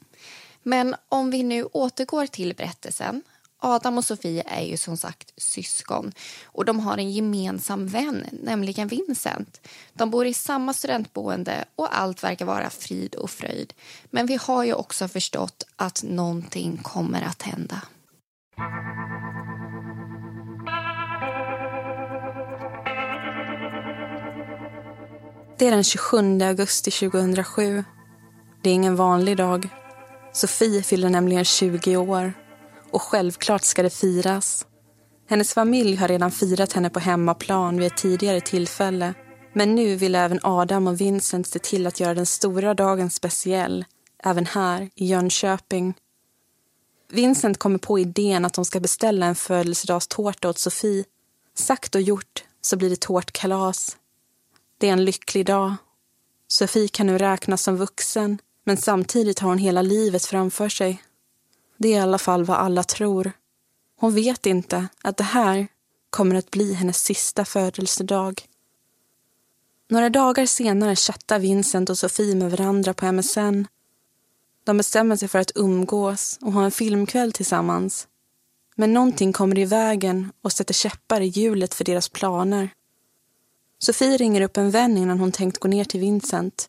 Men 0.63 0.95
om 1.09 1.31
vi 1.31 1.43
nu 1.43 1.65
återgår 1.65 2.27
till 2.27 2.55
berättelsen. 2.55 3.23
Adam 3.61 3.99
och 3.99 4.05
Sofie 4.05 4.43
är 4.47 4.63
ju 4.63 4.77
som 4.77 4.97
sagt 4.97 5.33
syskon 5.37 6.13
och 6.45 6.65
de 6.65 6.81
har 6.81 6.99
en 6.99 7.11
gemensam 7.11 7.87
vän, 7.87 8.25
nämligen 8.43 8.89
Vincent. 8.89 9.61
De 9.93 10.11
bor 10.11 10.27
i 10.27 10.35
samma 10.35 10.73
studentboende 10.73 11.65
och 11.77 11.99
allt 11.99 12.25
verkar 12.25 12.45
vara 12.45 12.71
frid 12.71 13.15
och 13.15 13.31
fröjd. 13.31 13.75
Men 14.11 14.27
vi 14.27 14.39
har 14.43 14.65
ju 14.65 14.75
också 14.75 15.09
förstått 15.09 15.67
att 15.77 16.03
någonting 16.03 16.77
kommer 16.77 17.23
att 17.23 17.43
hända. 17.43 17.83
Det 25.59 25.67
är 25.67 25.71
den 25.71 25.85
27 25.85 26.43
augusti 26.43 26.91
2007. 26.91 27.85
Det 28.63 28.71
är 28.71 28.75
ingen 28.75 28.97
vanlig 28.97 29.37
dag. 29.37 29.69
Sofie 30.33 30.83
fyller 30.83 31.09
nämligen 31.09 31.45
20 31.45 31.97
år 31.97 32.33
och 32.91 33.03
självklart 33.03 33.63
ska 33.63 33.83
det 33.83 33.91
firas. 33.91 34.67
Hennes 35.29 35.55
familj 35.55 35.97
har 35.97 36.09
redan 36.09 36.31
firat 36.31 36.73
henne 36.73 36.91
på 36.91 37.01
hemmaplan 37.01 37.77
vid 37.77 37.87
ett 37.87 37.97
tidigare 37.97 38.41
tillfälle. 38.41 39.15
Men 39.53 39.75
nu 39.75 39.97
vill 39.97 40.15
även 40.15 40.41
Adam 40.43 40.87
och 40.87 41.01
Vincent 41.01 41.47
se 41.47 41.59
till 41.59 41.87
att 41.87 42.01
göra 42.01 42.15
den 42.15 42.27
stora 42.27 42.75
dagen 42.75 43.11
speciell, 43.11 43.85
även 44.25 44.47
här 44.47 44.91
i 44.95 45.07
Jönköping. 45.07 45.95
Vincent 47.11 47.59
kommer 47.59 47.79
på 47.79 47.99
idén 47.99 48.45
att 48.45 48.55
de 48.55 48.65
ska 48.65 48.81
beställa 48.81 49.27
en 49.27 49.35
födelsedagstårta 49.35 50.49
åt 50.49 50.59
Sofie. 50.59 51.05
Sagt 51.55 51.95
och 51.95 52.01
gjort 52.01 52.45
så 52.61 52.77
blir 52.77 52.91
det 52.91 53.01
tårtkalas. 53.01 53.97
Det 54.79 54.89
är 54.89 54.93
en 54.93 55.05
lycklig 55.05 55.47
dag. 55.47 55.75
Sofie 56.49 56.89
kan 56.89 57.07
nu 57.07 57.19
räknas 57.19 57.63
som 57.63 57.77
vuxen 57.77 58.39
men 58.65 58.77
samtidigt 58.77 59.39
har 59.39 59.49
hon 59.49 59.59
hela 59.59 59.83
livet 59.83 60.25
framför 60.25 60.69
sig. 60.69 61.03
Det 61.79 61.89
är 61.89 61.97
i 61.97 61.99
alla 61.99 62.19
fall 62.19 62.45
vad 62.45 62.57
alla 62.57 62.83
tror. 62.83 63.33
Hon 64.01 64.15
vet 64.15 64.47
inte 64.47 64.89
att 65.03 65.17
det 65.17 65.25
här 65.25 65.69
kommer 66.11 66.35
att 66.35 66.51
bli 66.51 66.75
hennes 66.75 67.03
sista 67.03 67.45
födelsedag. 67.45 68.43
Några 69.89 70.11
dagar 70.11 70.47
senare 70.47 70.97
chattar 70.97 71.39
Vincent 71.39 71.91
och 71.91 71.99
Sofie 71.99 72.35
med 72.35 72.51
varandra 72.51 72.95
på 72.95 73.13
MSN. 73.13 73.65
De 74.65 74.77
bestämmer 74.77 75.17
sig 75.17 75.29
för 75.29 75.39
att 75.39 75.53
umgås 75.55 76.39
och 76.43 76.53
ha 76.53 76.65
en 76.65 76.71
filmkväll 76.71 77.33
tillsammans. 77.33 78.09
Men 78.77 78.93
någonting 78.93 79.33
kommer 79.33 79.59
i 79.59 79.65
vägen 79.65 80.33
och 80.43 80.53
sätter 80.53 80.75
käppar 80.75 81.21
i 81.21 81.27
hjulet 81.27 81.75
för 81.75 81.85
deras 81.85 82.09
planer. 82.09 82.71
Sofie 83.79 84.17
ringer 84.17 84.41
upp 84.41 84.57
en 84.57 84.71
vän 84.71 84.97
innan 84.97 85.19
hon 85.21 85.33
tänkt 85.33 85.59
gå 85.59 85.69
ner 85.69 85.85
till 85.85 86.01
Vincent. 86.01 86.69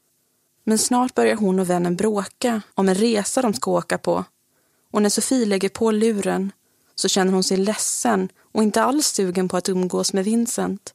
Men 0.64 0.78
snart 0.78 1.16
börjar 1.16 1.36
hon 1.36 1.60
och 1.60 1.70
vännen 1.70 1.96
bråka 1.96 2.62
om 2.76 2.90
en 2.90 2.96
resa 2.96 3.42
de 3.42 3.54
ska 3.54 3.72
åka 3.72 3.98
på. 3.98 4.26
Och 4.92 5.02
när 5.02 5.10
Sofie 5.10 5.46
lägger 5.46 5.70
på 5.70 5.92
luren 5.92 6.52
så 6.96 7.08
känner 7.08 7.34
hon 7.34 7.44
sig 7.44 7.58
ledsen 7.58 8.30
och 8.52 8.64
inte 8.64 8.84
alls 8.84 9.08
sugen 9.08 9.50
på 9.50 9.58
att 9.58 9.70
umgås 9.70 10.14
med 10.14 10.24
Vincent. 10.24 10.94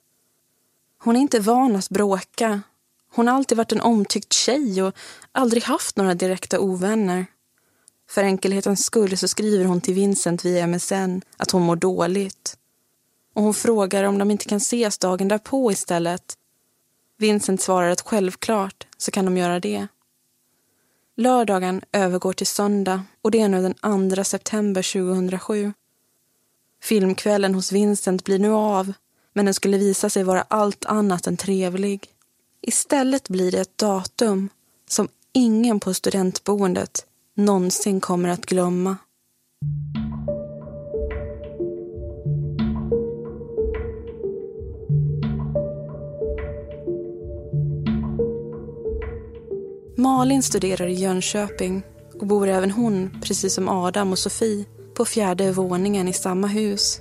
Hon 0.99 1.17
är 1.17 1.21
inte 1.21 1.41
van 1.41 1.77
att 1.77 1.89
bråka. 1.89 2.63
Hon 3.15 3.29
har 3.29 3.35
alltid 3.35 3.59
varit 3.59 3.73
en 3.73 3.81
omtyckt 3.81 4.33
tjej 4.33 4.83
och 4.83 4.95
aldrig 5.33 5.63
haft 5.63 5.97
några 5.97 6.15
direkta 6.15 6.61
ovänner. 6.61 7.27
För 8.11 8.25
enkelhetens 8.25 8.85
skull 8.85 9.19
så 9.19 9.29
skriver 9.29 9.65
hon 9.65 9.81
till 9.81 9.95
Vincent 9.95 10.45
via 10.45 10.67
MSN 10.67 11.21
att 11.37 11.51
hon 11.51 11.63
mår 11.63 11.77
dåligt. 11.77 12.57
Och 13.35 13.43
hon 13.43 13.55
frågar 13.55 14.05
om 14.05 14.19
de 14.19 14.31
inte 14.31 14.45
kan 14.45 14.57
ses 14.57 14.99
dagen 14.99 15.29
därpå 15.29 15.73
istället. 15.73 16.39
Vincent 17.19 17.61
svarar 17.61 17.91
att 17.91 18.01
självklart 18.01 18.87
så 18.97 19.11
kan 19.11 19.25
de 19.25 19.37
göra 19.37 19.61
det. 19.61 19.87
Lördagen 21.17 21.83
övergår 21.93 22.33
till 22.33 22.47
söndag 22.47 23.03
och 23.23 23.31
det 23.31 23.41
är 23.41 23.49
nu 23.49 23.63
den 23.63 24.15
2 24.15 24.25
september 24.25 24.93
2007. 24.93 25.73
Filmkvällen 26.83 27.55
hos 27.55 27.73
Vincent 27.73 28.25
blir 28.25 28.39
nu 28.39 28.51
av 28.51 28.93
men 29.33 29.45
den 29.45 29.55
skulle 29.55 29.79
visa 29.79 30.11
sig 30.11 30.25
vara 30.25 30.43
allt 30.49 30.85
annat 30.85 31.27
än 31.27 31.37
trevlig. 31.37 32.07
Istället 32.61 33.29
blir 33.29 33.53
det 33.53 33.61
ett 33.61 33.79
datum 33.79 34.49
som 34.89 35.09
ingen 35.33 35.81
på 35.81 35.95
studentboendet 35.95 37.07
någonsin 37.35 38.01
kommer 38.01 38.29
att 38.29 38.47
glömma. 38.47 38.97
Malin 50.05 50.43
studerar 50.43 50.87
i 50.87 50.95
Jönköping 50.95 51.83
och 52.21 52.27
bor 52.27 52.49
även 52.49 52.71
hon, 52.71 53.21
precis 53.23 53.55
som 53.55 53.69
Adam 53.69 54.13
och 54.13 54.19
Sofie, 54.19 54.65
på 54.97 55.05
fjärde 55.05 55.53
våningen 55.53 56.09
i 56.09 56.13
samma 56.13 56.47
hus. 56.47 57.01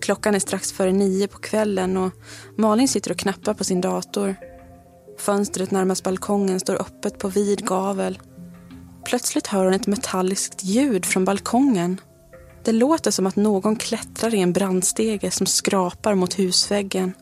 Klockan 0.00 0.34
är 0.34 0.38
strax 0.38 0.72
före 0.72 0.92
nio 0.92 1.28
på 1.28 1.38
kvällen 1.38 1.96
och 1.96 2.12
Malin 2.56 2.88
sitter 2.88 3.10
och 3.10 3.18
knappar 3.18 3.54
på 3.54 3.64
sin 3.64 3.80
dator. 3.80 4.36
Fönstret 5.18 5.70
närmast 5.70 6.04
balkongen 6.04 6.60
står 6.60 6.74
öppet 6.80 7.18
på 7.18 7.28
vid 7.28 7.66
gavel. 7.66 8.18
Plötsligt 9.04 9.46
hör 9.46 9.64
hon 9.64 9.74
ett 9.74 9.86
metalliskt 9.86 10.64
ljud 10.64 11.06
från 11.06 11.24
balkongen. 11.24 12.00
Det 12.64 12.72
låter 12.72 13.10
som 13.10 13.26
att 13.26 13.36
någon 13.36 13.76
klättrar 13.76 14.34
i 14.34 14.40
en 14.40 14.52
brandstege 14.52 15.30
som 15.30 15.46
skrapar 15.46 16.14
mot 16.14 16.38
husväggen. 16.38 17.12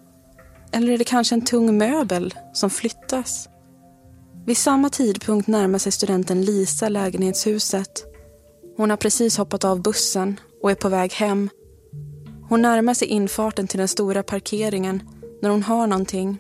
Eller 0.73 0.93
är 0.93 0.99
det 0.99 1.05
kanske 1.05 1.35
en 1.35 1.45
tung 1.45 1.79
möbel 1.79 2.35
som 2.53 2.71
flyttas? 2.71 3.49
Vid 4.51 4.57
samma 4.57 4.91
tidpunkt 4.91 5.49
närmar 5.49 5.79
sig 5.79 5.93
studenten 5.93 6.43
Lisa 6.43 6.89
lägenhetshuset. 6.89 8.05
Hon 8.77 8.91
har 8.91 8.97
precis 8.97 9.39
hoppat 9.39 9.65
av 9.65 9.83
bussen 9.83 10.41
och 10.63 10.71
är 10.71 10.75
på 10.75 10.89
väg 10.89 11.13
hem. 11.13 11.49
Hon 12.49 12.63
närmar 12.63 12.95
sig 12.95 13.09
infarten 13.09 13.67
till 13.67 13.79
den 13.79 13.89
stora 13.89 14.23
parkeringen 14.23 15.03
när 15.43 15.51
hon 15.51 15.63
hör 15.63 15.87
någonting. 15.87 16.39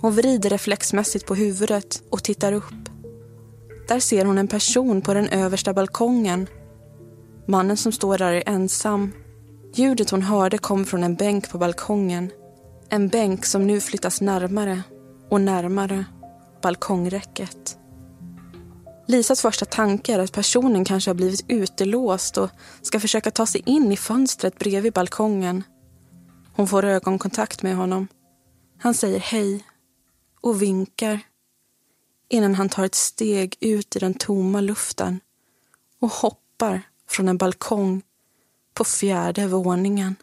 Hon 0.00 0.12
vrider 0.12 0.50
reflexmässigt 0.50 1.26
på 1.26 1.34
huvudet 1.34 2.02
och 2.10 2.24
tittar 2.24 2.52
upp. 2.52 2.88
Där 3.88 4.00
ser 4.00 4.24
hon 4.24 4.38
en 4.38 4.48
person 4.48 5.02
på 5.02 5.14
den 5.14 5.28
översta 5.28 5.74
balkongen. 5.74 6.46
Mannen 7.48 7.76
som 7.76 7.92
står 7.92 8.18
där 8.18 8.32
är 8.32 8.42
ensam. 8.46 9.12
Ljudet 9.74 10.10
hon 10.10 10.22
hörde 10.22 10.58
kom 10.58 10.84
från 10.84 11.04
en 11.04 11.14
bänk 11.14 11.50
på 11.50 11.58
balkongen. 11.58 12.30
En 12.88 13.08
bänk 13.08 13.46
som 13.46 13.66
nu 13.66 13.80
flyttas 13.80 14.20
närmare 14.20 14.82
och 15.30 15.40
närmare 15.40 16.04
balkongräcket. 16.64 17.78
Lisas 19.06 19.40
första 19.40 19.64
tanke 19.64 20.14
är 20.14 20.18
att 20.18 20.32
personen 20.32 20.84
kanske 20.84 21.10
har 21.10 21.14
blivit 21.14 21.44
utelåst 21.48 22.38
och 22.38 22.50
ska 22.82 23.00
försöka 23.00 23.30
ta 23.30 23.46
sig 23.46 23.62
in 23.66 23.92
i 23.92 23.96
fönstret 23.96 24.58
bredvid 24.58 24.92
balkongen. 24.92 25.62
Hon 26.56 26.68
får 26.68 26.84
ögonkontakt 26.84 27.62
med 27.62 27.76
honom. 27.76 28.08
Han 28.78 28.94
säger 28.94 29.18
hej 29.18 29.64
och 30.40 30.62
vinkar 30.62 31.20
innan 32.28 32.54
han 32.54 32.68
tar 32.68 32.84
ett 32.84 32.94
steg 32.94 33.56
ut 33.60 33.96
i 33.96 33.98
den 33.98 34.14
tomma 34.14 34.60
luften 34.60 35.20
och 36.00 36.10
hoppar 36.10 36.82
från 37.08 37.28
en 37.28 37.38
balkong 37.38 38.02
på 38.74 38.84
fjärde 38.84 39.46
våningen. 39.46 40.16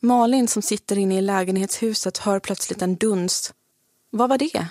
Malin 0.00 0.48
som 0.48 0.62
sitter 0.62 0.98
inne 0.98 1.18
i 1.18 1.22
lägenhetshuset 1.22 2.18
hör 2.18 2.40
plötsligt 2.40 2.82
en 2.82 2.96
duns. 2.96 3.54
Vad 4.10 4.28
var 4.28 4.38
det? 4.38 4.68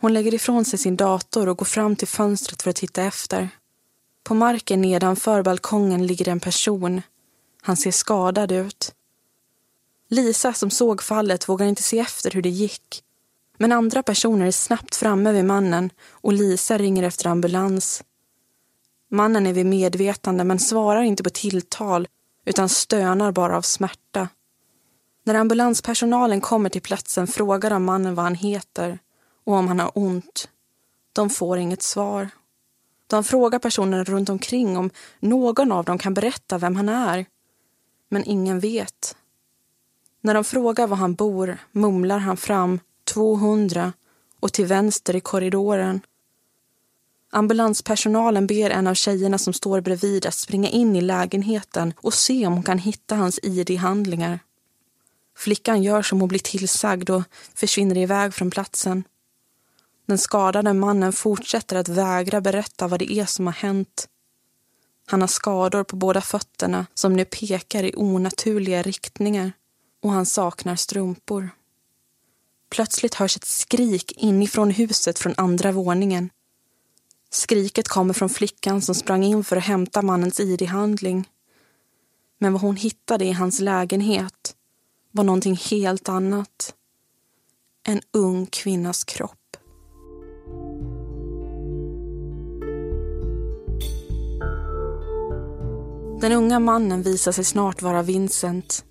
Hon 0.00 0.14
lägger 0.14 0.34
ifrån 0.34 0.64
sig 0.64 0.78
sin 0.78 0.96
dator 0.96 1.48
och 1.48 1.58
går 1.58 1.66
fram 1.66 1.96
till 1.96 2.08
fönstret 2.08 2.62
för 2.62 2.70
att 2.70 2.76
titta 2.76 3.02
efter. 3.02 3.48
På 4.24 4.34
marken 4.34 4.80
nedanför 4.80 5.42
balkongen 5.42 6.06
ligger 6.06 6.28
en 6.28 6.40
person. 6.40 7.02
Han 7.62 7.76
ser 7.76 7.90
skadad 7.90 8.52
ut. 8.52 8.94
Lisa 10.08 10.52
som 10.52 10.70
såg 10.70 11.02
fallet 11.02 11.48
vågar 11.48 11.66
inte 11.66 11.82
se 11.82 11.98
efter 11.98 12.30
hur 12.30 12.42
det 12.42 12.48
gick. 12.48 13.02
Men 13.58 13.72
andra 13.72 14.02
personer 14.02 14.46
är 14.46 14.50
snabbt 14.50 14.96
framme 14.96 15.32
vid 15.32 15.44
mannen 15.44 15.90
och 16.10 16.32
Lisa 16.32 16.78
ringer 16.78 17.02
efter 17.02 17.26
ambulans. 17.26 18.04
Mannen 19.10 19.46
är 19.46 19.52
vid 19.52 19.66
medvetande 19.66 20.44
men 20.44 20.58
svarar 20.58 21.02
inte 21.02 21.22
på 21.22 21.30
tilltal 21.30 22.08
utan 22.44 22.68
stönar 22.68 23.32
bara 23.32 23.56
av 23.56 23.62
smärta. 23.62 24.28
När 25.30 25.40
ambulanspersonalen 25.40 26.40
kommer 26.40 26.68
till 26.68 26.82
platsen 26.82 27.26
frågar 27.26 27.70
de 27.70 27.84
mannen 27.84 28.14
vad 28.14 28.24
han 28.24 28.34
heter 28.34 28.98
och 29.44 29.54
om 29.54 29.68
han 29.68 29.80
har 29.80 29.90
ont. 29.94 30.48
De 31.12 31.30
får 31.30 31.58
inget 31.58 31.82
svar. 31.82 32.28
De 33.06 33.24
frågar 33.24 33.58
personerna 33.58 34.04
runt 34.04 34.28
omkring 34.28 34.76
om 34.76 34.90
någon 35.20 35.72
av 35.72 35.84
dem 35.84 35.98
kan 35.98 36.14
berätta 36.14 36.58
vem 36.58 36.76
han 36.76 36.88
är. 36.88 37.26
Men 38.08 38.24
ingen 38.24 38.60
vet. 38.60 39.16
När 40.20 40.34
de 40.34 40.44
frågar 40.44 40.86
var 40.86 40.96
han 40.96 41.14
bor 41.14 41.58
mumlar 41.72 42.18
han 42.18 42.36
fram 42.36 42.80
200 43.04 43.92
och 44.40 44.52
till 44.52 44.66
vänster 44.66 45.16
i 45.16 45.20
korridoren. 45.20 46.00
Ambulanspersonalen 47.30 48.46
ber 48.46 48.70
en 48.70 48.86
av 48.86 48.94
tjejerna 48.94 49.38
som 49.38 49.52
står 49.52 49.80
bredvid 49.80 50.26
att 50.26 50.34
springa 50.34 50.68
in 50.68 50.96
i 50.96 51.00
lägenheten 51.00 51.94
och 51.96 52.14
se 52.14 52.46
om 52.46 52.52
hon 52.52 52.62
kan 52.62 52.78
hitta 52.78 53.14
hans 53.14 53.40
ID-handlingar. 53.42 54.40
Flickan 55.40 55.82
gör 55.82 56.02
som 56.02 56.20
hon 56.20 56.28
blir 56.28 56.38
tillsagd 56.38 57.10
och 57.10 57.22
försvinner 57.54 57.96
iväg 57.96 58.34
från 58.34 58.50
platsen. 58.50 59.04
Den 60.06 60.18
skadade 60.18 60.74
mannen 60.74 61.12
fortsätter 61.12 61.76
att 61.76 61.88
vägra 61.88 62.40
berätta 62.40 62.88
vad 62.88 62.98
det 62.98 63.12
är 63.12 63.26
som 63.26 63.46
har 63.46 63.54
hänt. 63.54 64.08
Han 65.06 65.20
har 65.20 65.28
skador 65.28 65.84
på 65.84 65.96
båda 65.96 66.20
fötterna 66.20 66.86
som 66.94 67.12
nu 67.12 67.24
pekar 67.24 67.82
i 67.82 67.94
onaturliga 67.96 68.82
riktningar 68.82 69.52
och 70.02 70.10
han 70.10 70.26
saknar 70.26 70.76
strumpor. 70.76 71.50
Plötsligt 72.70 73.14
hörs 73.14 73.36
ett 73.36 73.44
skrik 73.44 74.12
inifrån 74.16 74.70
huset 74.70 75.18
från 75.18 75.34
andra 75.36 75.72
våningen. 75.72 76.30
Skriket 77.30 77.88
kommer 77.88 78.14
från 78.14 78.28
flickan 78.28 78.82
som 78.82 78.94
sprang 78.94 79.24
in 79.24 79.44
för 79.44 79.56
att 79.56 79.64
hämta 79.64 80.02
mannens 80.02 80.40
id-handling. 80.40 81.28
Men 82.38 82.52
vad 82.52 82.62
hon 82.62 82.76
hittade 82.76 83.24
i 83.24 83.32
hans 83.32 83.60
lägenhet 83.60 84.56
var 85.12 85.24
någonting 85.24 85.56
helt 85.70 86.08
annat. 86.08 86.74
En 87.88 88.00
ung 88.12 88.46
kvinnas 88.46 89.04
kropp. 89.04 89.56
Den 96.20 96.32
unga 96.32 96.58
mannen 96.58 97.02
visar 97.02 97.32
sig 97.32 97.44
snart 97.44 97.82
vara 97.82 98.02
Vincent. 98.02 98.84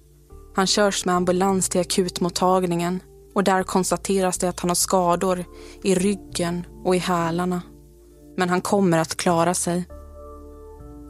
Han 0.56 0.68
körs 0.68 1.06
med 1.06 1.16
ambulans 1.16 1.70
till 1.70 1.82
akutmottagningen 1.82 3.00
och 3.34 3.44
där 3.44 3.64
konstateras 3.64 4.38
det 4.38 4.50
att 4.50 4.60
han 4.60 4.70
har 4.70 4.76
skador 4.76 5.46
i 5.84 5.96
ryggen 5.96 6.66
och 6.84 6.96
i 6.96 7.00
hälarna. 7.00 7.62
Men 8.38 8.50
han 8.50 8.62
kommer 8.62 8.98
att 8.98 9.16
klara 9.16 9.54
sig. 9.54 9.84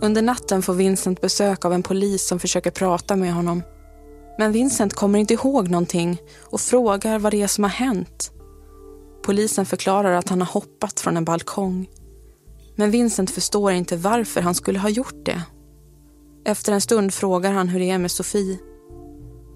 Under 0.02 0.22
natten 0.22 0.62
får 0.62 0.74
Vincent 0.74 1.22
besök 1.22 1.66
av 1.66 1.74
en 1.74 1.84
polis 1.84 2.28
som 2.28 2.40
försöker 2.40 2.72
prata 2.72 3.16
med 3.16 3.34
honom. 3.34 3.64
Men 4.40 4.52
Vincent 4.52 4.94
kommer 4.94 5.20
inte 5.20 5.34
ihåg 5.34 5.70
någonting 5.70 6.22
och 6.42 6.62
frågar 6.62 7.20
vad 7.20 7.34
det 7.34 7.42
är 7.42 7.48
som 7.48 7.64
har 7.64 7.72
hänt. 7.72 8.32
Polisen 9.24 9.66
förklarar 9.66 10.12
att 10.12 10.30
han 10.30 10.42
har 10.42 10.48
hoppat 10.48 11.00
från 11.00 11.18
en 11.18 11.26
balkong. 11.26 11.90
Men 12.76 12.92
Vincent 12.92 13.32
förstår 13.32 13.72
inte 13.72 13.98
varför 13.98 14.42
han 14.42 14.56
skulle 14.56 14.80
ha 14.80 14.90
gjort 14.90 15.26
det. 15.26 15.42
Efter 16.46 16.74
en 16.74 16.82
stund 16.82 17.14
frågar 17.14 17.52
han 17.52 17.68
hur 17.68 17.80
det 17.80 17.90
är 17.90 17.98
med 17.98 18.12
Sofie. 18.12 18.58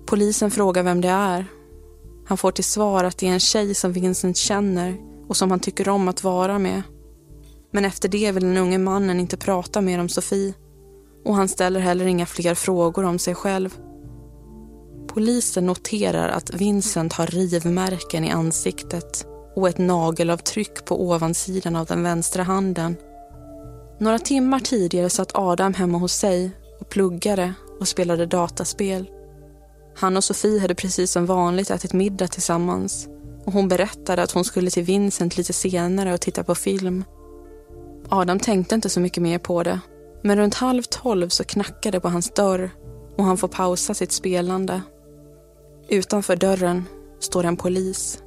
Polisen 0.05 0.51
frågar 0.51 0.83
vem 0.83 1.01
det 1.01 1.09
är. 1.09 1.45
Han 2.27 2.37
får 2.37 2.51
till 2.51 2.63
svar 2.63 3.03
att 3.03 3.17
det 3.17 3.27
är 3.27 3.33
en 3.33 3.39
tjej 3.39 3.75
som 3.75 3.93
Vincent 3.93 4.37
känner 4.37 4.97
och 5.27 5.37
som 5.37 5.51
han 5.51 5.59
tycker 5.59 5.89
om 5.89 6.07
att 6.07 6.23
vara 6.23 6.59
med. 6.59 6.81
Men 7.71 7.85
efter 7.85 8.09
det 8.09 8.31
vill 8.31 8.43
den 8.43 8.57
unge 8.57 8.77
mannen 8.77 9.19
inte 9.19 9.37
prata 9.37 9.81
mer 9.81 9.99
om 9.99 10.09
Sofie 10.09 10.53
och 11.25 11.35
han 11.35 11.47
ställer 11.47 11.79
heller 11.79 12.05
inga 12.05 12.25
fler 12.25 12.55
frågor 12.55 13.03
om 13.03 13.19
sig 13.19 13.35
själv. 13.35 13.79
Polisen 15.07 15.65
noterar 15.65 16.29
att 16.29 16.53
Vincent 16.53 17.13
har 17.13 17.27
rivmärken 17.27 18.23
i 18.23 18.31
ansiktet 18.31 19.25
och 19.55 19.69
ett 19.69 19.77
nagelavtryck 19.77 20.85
på 20.85 21.03
ovansidan 21.03 21.75
av 21.75 21.85
den 21.85 22.03
vänstra 22.03 22.43
handen. 22.43 22.95
Några 23.99 24.19
timmar 24.19 24.59
tidigare 24.59 25.09
satt 25.09 25.35
Adam 25.35 25.73
hemma 25.73 25.97
hos 25.97 26.13
sig 26.13 26.51
och 26.79 26.89
pluggade 26.89 27.53
och 27.79 27.87
spelade 27.87 28.25
dataspel. 28.25 29.09
Han 29.95 30.17
och 30.17 30.23
Sofie 30.23 30.59
hade 30.59 30.75
precis 30.75 31.11
som 31.11 31.25
vanligt 31.25 31.71
ätit 31.71 31.93
middag 31.93 32.27
tillsammans 32.27 33.07
och 33.45 33.53
hon 33.53 33.67
berättade 33.67 34.23
att 34.23 34.31
hon 34.31 34.45
skulle 34.45 34.71
till 34.71 34.83
Vincent 34.83 35.37
lite 35.37 35.53
senare 35.53 36.13
och 36.13 36.21
titta 36.21 36.43
på 36.43 36.55
film. 36.55 37.03
Adam 38.09 38.39
tänkte 38.39 38.75
inte 38.75 38.89
så 38.89 38.99
mycket 38.99 39.23
mer 39.23 39.39
på 39.39 39.63
det 39.63 39.79
men 40.23 40.37
runt 40.37 40.55
halv 40.55 40.83
tolv 40.83 41.29
så 41.29 41.43
knackade 41.43 41.99
på 41.99 42.09
hans 42.09 42.29
dörr 42.29 42.71
och 43.17 43.23
han 43.23 43.37
får 43.37 43.47
pausa 43.47 43.93
sitt 43.93 44.11
spelande. 44.11 44.81
Utanför 45.89 46.35
dörren 46.35 46.85
står 47.19 47.43
en 47.43 47.57
polis. 47.57 48.23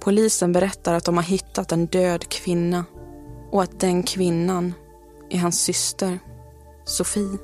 Polisen 0.00 0.52
berättar 0.52 0.94
att 0.94 1.04
de 1.04 1.16
har 1.16 1.24
hittat 1.24 1.72
en 1.72 1.86
död 1.86 2.28
kvinna 2.28 2.84
och 3.52 3.62
att 3.62 3.80
den 3.80 4.02
kvinnan 4.02 4.74
är 5.30 5.38
hans 5.38 5.60
syster, 5.60 6.18
Sofie. 6.84 7.38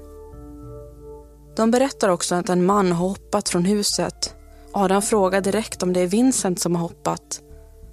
De 1.57 1.71
berättar 1.71 2.09
också 2.09 2.35
att 2.35 2.49
en 2.49 2.65
man 2.65 2.93
har 2.93 3.09
hoppat 3.09 3.49
från 3.49 3.65
huset. 3.65 4.35
Adam 4.73 5.03
frågar 5.03 5.41
direkt 5.41 5.83
om 5.83 5.93
det 5.93 6.01
är 6.01 6.07
Vincent 6.07 6.61
som 6.61 6.75
har 6.75 6.83
hoppat. 6.83 7.41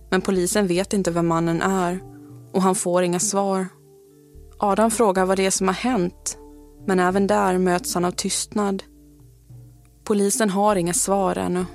Men 0.09 0.21
polisen 0.21 0.67
vet 0.67 0.93
inte 0.93 1.11
vem 1.11 1.27
mannen 1.27 1.61
är 1.61 1.99
och 2.53 2.61
han 2.61 2.75
får 2.75 3.03
inga 3.03 3.19
svar. 3.19 3.67
Adam 4.57 4.91
frågar 4.91 5.25
vad 5.25 5.37
det 5.37 5.45
är 5.45 5.51
som 5.51 5.67
har 5.67 5.75
hänt 5.75 6.37
men 6.85 6.99
även 6.99 7.27
där 7.27 7.57
möts 7.57 7.93
han 7.93 8.05
av 8.05 8.11
tystnad. 8.11 8.83
Polisen 10.09 10.49
har 10.49 10.75
inga 10.75 10.93
svar 10.93 11.37
ännu. 11.37 11.65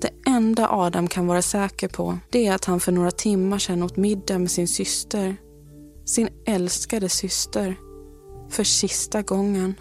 Det 0.00 0.10
enda 0.26 0.68
Adam 0.70 1.08
kan 1.08 1.26
vara 1.26 1.42
säker 1.42 1.88
på 1.88 2.18
det 2.30 2.46
är 2.46 2.54
att 2.54 2.64
han 2.64 2.80
för 2.80 2.92
några 2.92 3.10
timmar 3.10 3.58
sedan 3.58 3.82
åt 3.82 3.96
middag 3.96 4.38
med 4.38 4.50
sin 4.50 4.68
syster. 4.68 5.36
Sin 6.04 6.28
älskade 6.46 7.08
syster. 7.08 7.76
För 8.50 8.64
sista 8.64 9.22
gången. 9.22 9.74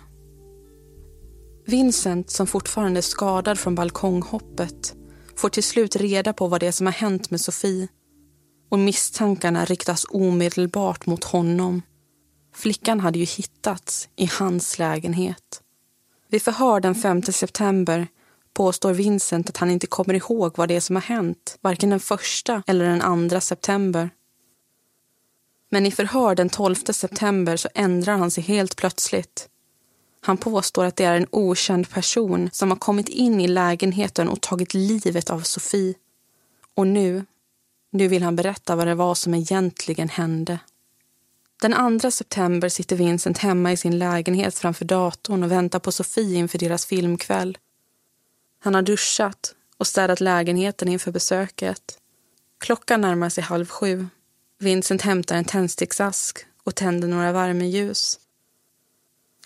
Vincent, 1.65 2.29
som 2.29 2.47
fortfarande 2.47 2.99
är 2.99 3.01
skadad 3.01 3.59
från 3.59 3.75
balkonghoppet 3.75 4.95
får 5.35 5.49
till 5.49 5.63
slut 5.63 5.95
reda 5.95 6.33
på 6.33 6.47
vad 6.47 6.59
det 6.59 6.67
är 6.67 6.71
som 6.71 6.85
har 6.85 6.93
hänt 6.93 7.31
med 7.31 7.41
Sofie 7.41 7.87
och 8.69 8.79
misstankarna 8.79 9.65
riktas 9.65 10.05
omedelbart 10.09 11.05
mot 11.05 11.23
honom. 11.23 11.81
Flickan 12.55 12.99
hade 12.99 13.19
ju 13.19 13.25
hittats 13.25 14.09
i 14.15 14.25
hans 14.25 14.79
lägenhet. 14.79 15.62
Vid 16.33 16.41
förhör 16.41 16.79
den 16.79 16.95
5 16.95 17.23
september 17.23 18.07
påstår 18.53 18.93
Vincent 18.93 19.49
att 19.49 19.57
han 19.57 19.71
inte 19.71 19.87
kommer 19.87 20.13
ihåg 20.13 20.57
vad 20.57 20.67
det 20.67 20.75
är 20.75 20.79
som 20.79 20.95
har 20.95 21.03
hänt 21.03 21.57
varken 21.61 21.89
den 21.89 21.99
första 21.99 22.63
eller 22.67 22.85
den 22.85 23.01
andra 23.01 23.41
september. 23.41 24.09
Men 25.69 25.85
i 25.85 25.91
förhör 25.91 26.35
den 26.35 26.49
12 26.49 26.75
september 26.75 27.57
så 27.57 27.69
ändrar 27.73 28.17
han 28.17 28.31
sig 28.31 28.43
helt 28.43 28.75
plötsligt 28.75 29.49
han 30.25 30.37
påstår 30.37 30.85
att 30.85 30.95
det 30.95 31.03
är 31.03 31.17
en 31.17 31.27
okänd 31.31 31.89
person 31.89 32.49
som 32.53 32.71
har 32.71 32.77
kommit 32.77 33.09
in 33.09 33.41
i 33.41 33.47
lägenheten 33.47 34.29
och 34.29 34.41
tagit 34.41 34.73
livet 34.73 35.29
av 35.29 35.41
Sofie. 35.41 35.93
Och 36.75 36.87
nu, 36.87 37.25
nu 37.91 38.07
vill 38.07 38.23
han 38.23 38.35
berätta 38.35 38.75
vad 38.75 38.87
det 38.87 38.95
var 38.95 39.15
som 39.15 39.33
egentligen 39.33 40.09
hände. 40.09 40.59
Den 41.63 41.99
2 41.99 42.11
september 42.11 42.69
sitter 42.69 42.95
Vincent 42.95 43.37
hemma 43.37 43.71
i 43.71 43.77
sin 43.77 43.99
lägenhet 43.99 44.57
framför 44.57 44.85
datorn 44.85 45.43
och 45.43 45.51
väntar 45.51 45.79
på 45.79 45.91
Sofie 45.91 46.37
inför 46.37 46.57
deras 46.57 46.85
filmkväll. 46.85 47.57
Han 48.59 48.75
har 48.75 48.81
duschat 48.81 49.55
och 49.77 49.87
städat 49.87 50.21
lägenheten 50.21 50.87
inför 50.87 51.11
besöket. 51.11 51.97
Klockan 52.59 53.01
närmar 53.01 53.29
sig 53.29 53.43
halv 53.43 53.65
sju. 53.65 54.07
Vincent 54.59 55.01
hämtar 55.01 55.35
en 55.35 55.45
tändsticksask 55.45 56.45
och 56.63 56.75
tänder 56.75 57.07
några 57.07 57.31
värmeljus. 57.31 58.19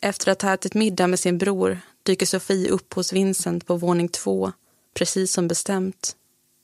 Efter 0.02 0.32
att 0.32 0.42
ha 0.42 0.54
ätit 0.54 0.74
middag 0.74 1.08
med 1.08 1.20
sin 1.20 1.38
bror 1.38 1.80
dyker 2.04 2.26
Sofie 2.26 2.70
upp 2.70 2.94
hos 2.94 3.14
Vincent 3.14 3.68
på 3.68 3.76
våning 3.76 4.10
två, 4.10 4.52
precis 4.94 5.32
som 5.32 5.48
bestämt. 5.48 6.16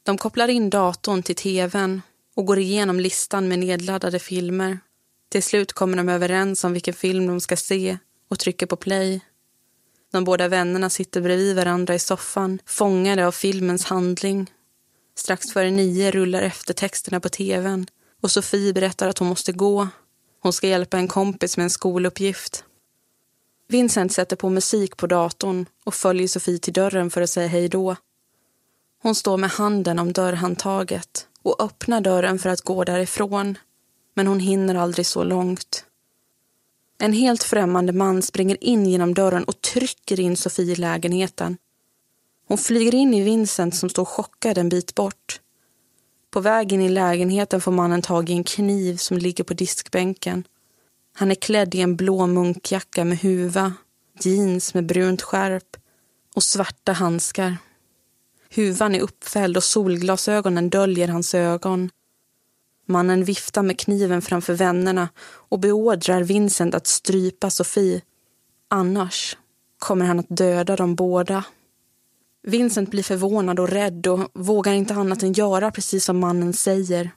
De 0.03 0.17
kopplar 0.17 0.47
in 0.47 0.69
datorn 0.69 1.23
till 1.23 1.35
tvn 1.35 2.01
och 2.35 2.45
går 2.45 2.59
igenom 2.59 2.99
listan 2.99 3.47
med 3.47 3.59
nedladdade 3.59 4.19
filmer. 4.19 4.79
Till 5.33 5.43
slut 5.43 5.73
kommer 5.73 5.97
de 5.97 6.09
överens 6.09 6.63
om 6.63 6.73
vilken 6.73 6.93
film 6.93 7.27
de 7.27 7.41
ska 7.41 7.57
se 7.57 7.97
och 8.29 8.39
trycker 8.39 8.65
på 8.65 8.75
play. 8.75 9.21
De 10.11 10.23
båda 10.23 10.47
vännerna 10.47 10.89
sitter 10.89 11.21
bredvid 11.21 11.55
varandra 11.55 11.95
i 11.95 11.99
soffan, 11.99 12.59
fångade 12.65 13.27
av 13.27 13.31
filmens 13.31 13.85
handling. 13.85 14.51
Strax 15.15 15.51
före 15.51 15.71
nio 15.71 16.11
rullar 16.11 16.41
eftertexterna 16.41 17.19
på 17.19 17.29
tvn 17.29 17.87
och 18.21 18.31
Sofie 18.31 18.73
berättar 18.73 19.09
att 19.09 19.17
hon 19.17 19.27
måste 19.27 19.51
gå. 19.51 19.87
Hon 20.39 20.53
ska 20.53 20.67
hjälpa 20.67 20.97
en 20.97 21.07
kompis 21.07 21.57
med 21.57 21.63
en 21.63 21.69
skoluppgift. 21.69 22.63
Vincent 23.67 24.13
sätter 24.13 24.35
på 24.35 24.49
musik 24.49 24.97
på 24.97 25.07
datorn 25.07 25.65
och 25.83 25.93
följer 25.93 26.27
Sofie 26.27 26.59
till 26.59 26.73
dörren 26.73 27.09
för 27.09 27.21
att 27.21 27.29
säga 27.29 27.47
hej 27.47 27.69
då. 27.69 27.95
Hon 29.01 29.15
står 29.15 29.37
med 29.37 29.49
handen 29.49 29.99
om 29.99 30.13
dörrhandtaget 30.13 31.27
och 31.43 31.63
öppnar 31.63 32.01
dörren 32.01 32.39
för 32.39 32.49
att 32.49 32.61
gå 32.61 32.83
därifrån. 32.83 33.57
Men 34.13 34.27
hon 34.27 34.39
hinner 34.39 34.75
aldrig 34.75 35.05
så 35.05 35.23
långt. 35.23 35.85
En 36.97 37.13
helt 37.13 37.43
främmande 37.43 37.93
man 37.93 38.21
springer 38.21 38.63
in 38.63 38.85
genom 38.85 39.13
dörren 39.13 39.43
och 39.43 39.61
trycker 39.61 40.19
in 40.19 40.37
Sofie 40.37 40.71
i 40.71 40.75
lägenheten. 40.75 41.57
Hon 42.47 42.57
flyger 42.57 42.95
in 42.95 43.13
i 43.13 43.23
Vincent 43.23 43.75
som 43.75 43.89
står 43.89 44.05
chockad 44.05 44.57
en 44.57 44.69
bit 44.69 44.95
bort. 44.95 45.39
På 46.31 46.39
väg 46.39 46.73
in 46.73 46.81
i 46.81 46.89
lägenheten 46.89 47.61
får 47.61 47.71
mannen 47.71 48.01
tag 48.01 48.29
i 48.29 48.33
en 48.33 48.43
kniv 48.43 48.97
som 48.97 49.17
ligger 49.17 49.43
på 49.43 49.53
diskbänken. 49.53 50.43
Han 51.15 51.31
är 51.31 51.35
klädd 51.35 51.75
i 51.75 51.81
en 51.81 51.95
blå 51.95 52.27
munkjacka 52.27 53.05
med 53.05 53.17
huva, 53.17 53.73
jeans 54.19 54.73
med 54.73 54.85
brunt 54.85 55.21
skärp 55.21 55.77
och 56.35 56.43
svarta 56.43 56.91
handskar. 56.91 57.57
Huvan 58.55 58.95
är 58.95 58.99
uppfälld 58.99 59.57
och 59.57 59.63
solglasögonen 59.63 60.69
döljer 60.69 61.07
hans 61.07 61.35
ögon. 61.35 61.89
Mannen 62.85 63.23
viftar 63.23 63.63
med 63.63 63.79
kniven 63.79 64.21
framför 64.21 64.53
vännerna 64.53 65.09
och 65.25 65.59
beordrar 65.59 66.23
Vincent 66.23 66.75
att 66.75 66.87
strypa 66.87 67.49
Sofie. 67.49 68.01
Annars 68.69 69.37
kommer 69.79 70.05
han 70.05 70.19
att 70.19 70.29
döda 70.29 70.75
dem 70.75 70.95
båda. 70.95 71.45
Vincent 72.47 72.91
blir 72.91 73.03
förvånad 73.03 73.59
och 73.59 73.69
rädd 73.69 74.07
och 74.07 74.29
vågar 74.33 74.73
inte 74.73 74.93
annat 74.93 75.23
än 75.23 75.33
göra 75.33 75.71
precis 75.71 76.05
som 76.05 76.19
mannen 76.19 76.53
säger. 76.53 77.11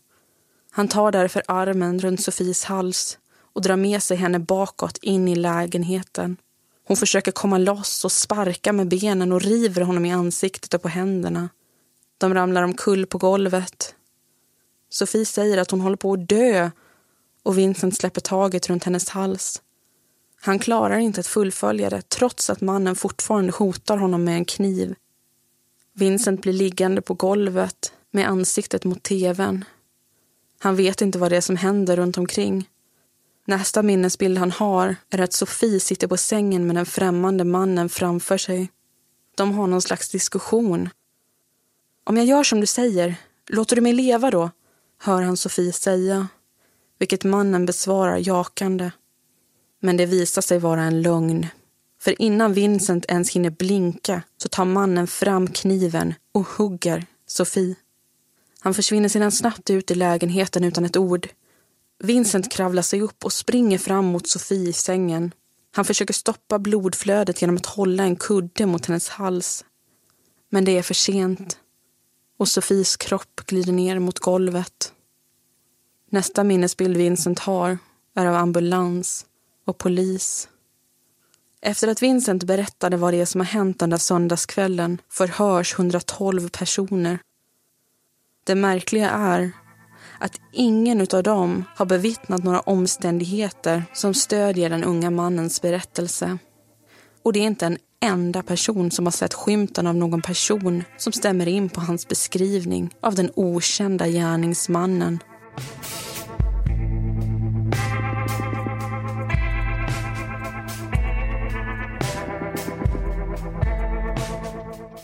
Han 0.71 0.89
tar 0.89 1.13
därför 1.13 1.43
armen 1.49 2.01
runt 2.01 2.23
Sofies 2.23 2.65
hals 2.65 3.19
och 3.53 3.63
drar 3.63 3.77
med 3.77 4.03
sig 4.03 4.17
henne 4.17 4.39
bakåt 4.39 4.99
in 5.03 5.29
i 5.29 5.37
lägenheten. 5.37 6.37
Hon 6.87 6.97
försöker 6.97 7.33
komma 7.33 7.59
loss 7.59 8.05
och 8.05 8.13
sparka 8.13 8.73
med 8.73 8.89
benen 8.89 9.33
och 9.33 9.43
river 9.43 9.83
honom 9.83 10.05
i 10.05 10.13
ansiktet 10.13 10.75
och 10.75 10.83
på 10.83 10.89
händerna. 10.89 11.49
De 12.19 12.35
ramlar 12.35 12.63
omkull 12.63 13.07
på 13.07 13.19
golvet. 13.19 13.95
Sofie 14.97 15.25
säger 15.25 15.59
att 15.59 15.71
hon 15.71 15.81
håller 15.81 15.97
på 15.97 16.13
att 16.13 16.29
dö 16.29 16.71
och 17.43 17.59
Vincent 17.59 17.97
släpper 17.97 18.21
taget 18.21 18.69
runt 18.69 18.85
hennes 18.85 19.09
hals. 19.09 19.63
Han 20.41 20.59
klarar 20.59 20.99
inte 20.99 21.21
att 21.21 21.27
fullfölja 21.27 21.91
det 21.91 22.09
trots 22.09 22.51
att 22.51 22.61
mannen 22.61 22.97
fortfarande 22.97 23.53
hotar 23.53 23.97
honom 23.97 24.25
med 24.25 24.35
en 24.35 24.45
kniv. 24.45 24.95
Vincent 25.95 26.43
blir 26.43 26.53
liggande 26.53 27.03
på 27.03 27.15
golvet 27.15 27.93
med 28.11 28.29
ansiktet 28.29 28.85
mot 28.85 29.03
tvn. 29.03 29.65
Han 30.59 30.77
vet 30.77 31.03
inte 31.03 31.19
vad 31.19 31.33
det 31.33 31.37
är 31.37 31.41
som 31.41 31.57
händer 31.57 31.97
runt 31.97 32.19
omkring. 32.19 32.69
Nästa 33.45 33.83
minnesbild 33.83 34.39
han 34.39 34.51
har 34.51 34.97
är 35.11 35.21
att 35.21 35.33
Sofie 35.33 35.81
sitter 35.81 36.07
på 36.07 36.17
sängen 36.17 36.67
med 36.67 36.77
den 36.77 36.87
främmande 36.87 37.45
mannen 37.45 37.89
framför 37.89 38.39
sig. 38.39 38.71
De 39.35 39.53
har 39.55 39.67
någon 39.67 39.83
slags 39.83 40.09
diskussion. 40.09 40.89
Om 42.05 42.17
jag 42.17 42.27
gör 42.27 42.43
som 42.43 42.61
du 42.61 42.67
säger, 42.67 43.15
låter 43.49 43.77
du 43.77 43.83
mig 43.83 43.93
leva 43.93 44.31
då? 44.31 44.51
Hör 44.99 45.23
han 45.23 45.37
Sofie 45.37 45.73
säga, 45.73 46.29
vilket 46.99 47.25
mannen 47.25 47.67
besvarar 47.67 48.17
jakande. 48.17 48.91
Men 49.81 49.97
det 49.97 50.07
visar 50.07 50.43
sig 50.43 50.59
vara 50.59 50.83
en 50.83 51.03
lögn. 51.03 51.47
För 52.01 52.23
innan 52.23 52.53
Vincent 52.53 53.05
ens 53.09 53.37
hinner 53.37 53.51
blinka 53.51 54.23
så 54.37 54.49
tar 54.49 54.65
mannen 54.65 55.07
fram 55.07 55.47
kniven 55.47 56.15
och 56.33 56.47
hugger 56.47 57.07
Sofie. 57.27 57.75
Han 58.61 58.75
försvinner 58.75 59.09
sedan 59.09 59.33
snabbt 59.33 59.71
ut 59.71 59.91
i 59.91 59.95
lägenheten 59.95 60.65
utan 60.65 60.85
ett 60.85 60.97
ord. 60.97 61.29
Vincent 61.99 62.53
kravlar 62.53 62.83
sig 62.83 63.01
upp 63.01 63.25
och 63.25 63.33
springer 63.33 63.79
fram 63.79 64.05
mot 64.05 64.29
Sofie 64.29 64.69
i 64.69 64.73
sängen. 64.73 65.33
Han 65.73 65.85
försöker 65.85 66.15
stoppa 66.15 66.59
blodflödet 66.59 67.41
genom 67.41 67.57
att 67.57 67.67
hålla 67.67 68.03
en 68.03 68.17
kudde 68.17 68.67
mot 68.67 68.87
hennes 68.87 69.09
hals. 69.09 69.65
Men 70.51 70.65
det 70.65 70.79
är 70.79 70.83
för 70.83 70.95
sent 70.95 71.59
och 72.37 72.49
Sofies 72.49 72.97
kropp 72.97 73.41
glider 73.47 73.73
ner 73.73 73.99
mot 73.99 74.19
golvet. 74.19 74.93
Nästa 76.11 76.45
minnesbild 76.45 76.97
Vincent 76.97 77.39
har 77.39 77.79
är 78.15 78.27
av 78.27 78.35
ambulans 78.35 79.27
och 79.67 79.79
polis. 79.79 80.49
Efter 81.61 81.89
att 81.89 82.03
Vincent 82.03 82.45
berättade 82.45 82.97
vad 82.97 83.13
det 83.13 83.21
är 83.21 83.27
som 83.27 83.41
har 83.41 83.47
hänt 83.47 83.79
den 83.79 83.91
där 83.91 83.99
söndagskvällen 83.99 85.01
förhörs 85.09 85.75
112 85.75 86.49
personer. 86.49 87.19
Det 88.45 88.55
märkliga 88.55 89.11
är 89.11 89.53
att 90.19 90.41
ingen 90.53 91.07
av 91.13 91.23
dem 91.23 91.65
har 91.77 91.87
bevittnat 91.87 92.45
några 92.45 92.61
omständigheter 92.61 93.85
som 93.95 94.15
stödjer 94.15 94.71
den 94.71 94.85
unga 94.85 95.11
mannens 95.11 95.63
berättelse. 95.63 96.39
Och 97.27 97.33
det 97.33 97.39
är 97.39 97.47
inte 97.47 97.67
en 97.67 97.79
enda 98.01 98.43
person 98.43 98.91
som 98.91 99.07
har 99.07 99.11
sett 99.13 99.35
skymten 99.35 99.87
av 99.87 99.95
någon 99.95 100.23
person 100.23 100.85
som 100.97 101.13
stämmer 101.13 101.49
in 101.49 101.69
på 101.69 101.81
hans 101.81 102.09
beskrivning 102.09 102.91
av 103.01 103.15
den 103.15 103.31
okända 103.35 104.09
gärningsmannen. 104.09 105.19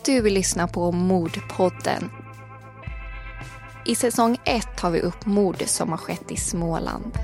Du 0.04 0.20
vill 0.20 0.34
lyssna 0.34 0.68
på 0.68 0.92
Mordpodden. 0.92 2.10
I 3.86 3.94
säsong 3.94 4.38
1 4.44 4.76
tar 4.76 4.90
vi 4.90 5.00
upp 5.00 5.26
mord 5.26 5.62
som 5.66 5.90
har 5.90 5.98
skett 5.98 6.30
i 6.32 6.36
Småland. 6.36 7.18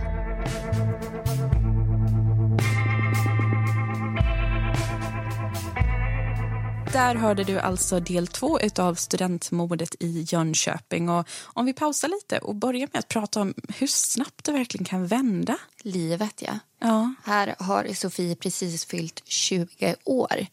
Där 6.93 7.15
hörde 7.15 7.45
du 7.45 7.59
alltså 7.59 8.01
del 8.01 8.27
två 8.27 8.59
av 8.79 8.95
studentmordet 8.95 9.95
i 10.01 10.27
Jönköping. 10.29 11.09
Och 11.09 11.29
om 11.43 11.67
vi 11.67 11.73
pausar 11.73 12.09
lite 12.09 12.39
och 12.39 12.55
börjar 12.55 12.89
med 12.93 12.99
att 12.99 13.09
prata 13.09 13.41
om 13.41 13.55
hur 13.79 13.87
snabbt 13.87 14.45
det 14.45 14.53
verkligen 14.53 14.85
kan 14.85 15.07
vända. 15.07 15.59
Livet, 15.83 16.43
ja. 16.43 16.59
Ja. 16.81 17.15
Här 17.25 17.55
har 17.59 17.95
Sofie 17.95 18.35
precis 18.37 18.85
fyllt 18.85 19.23
20 19.25 19.95
år. 20.05 20.47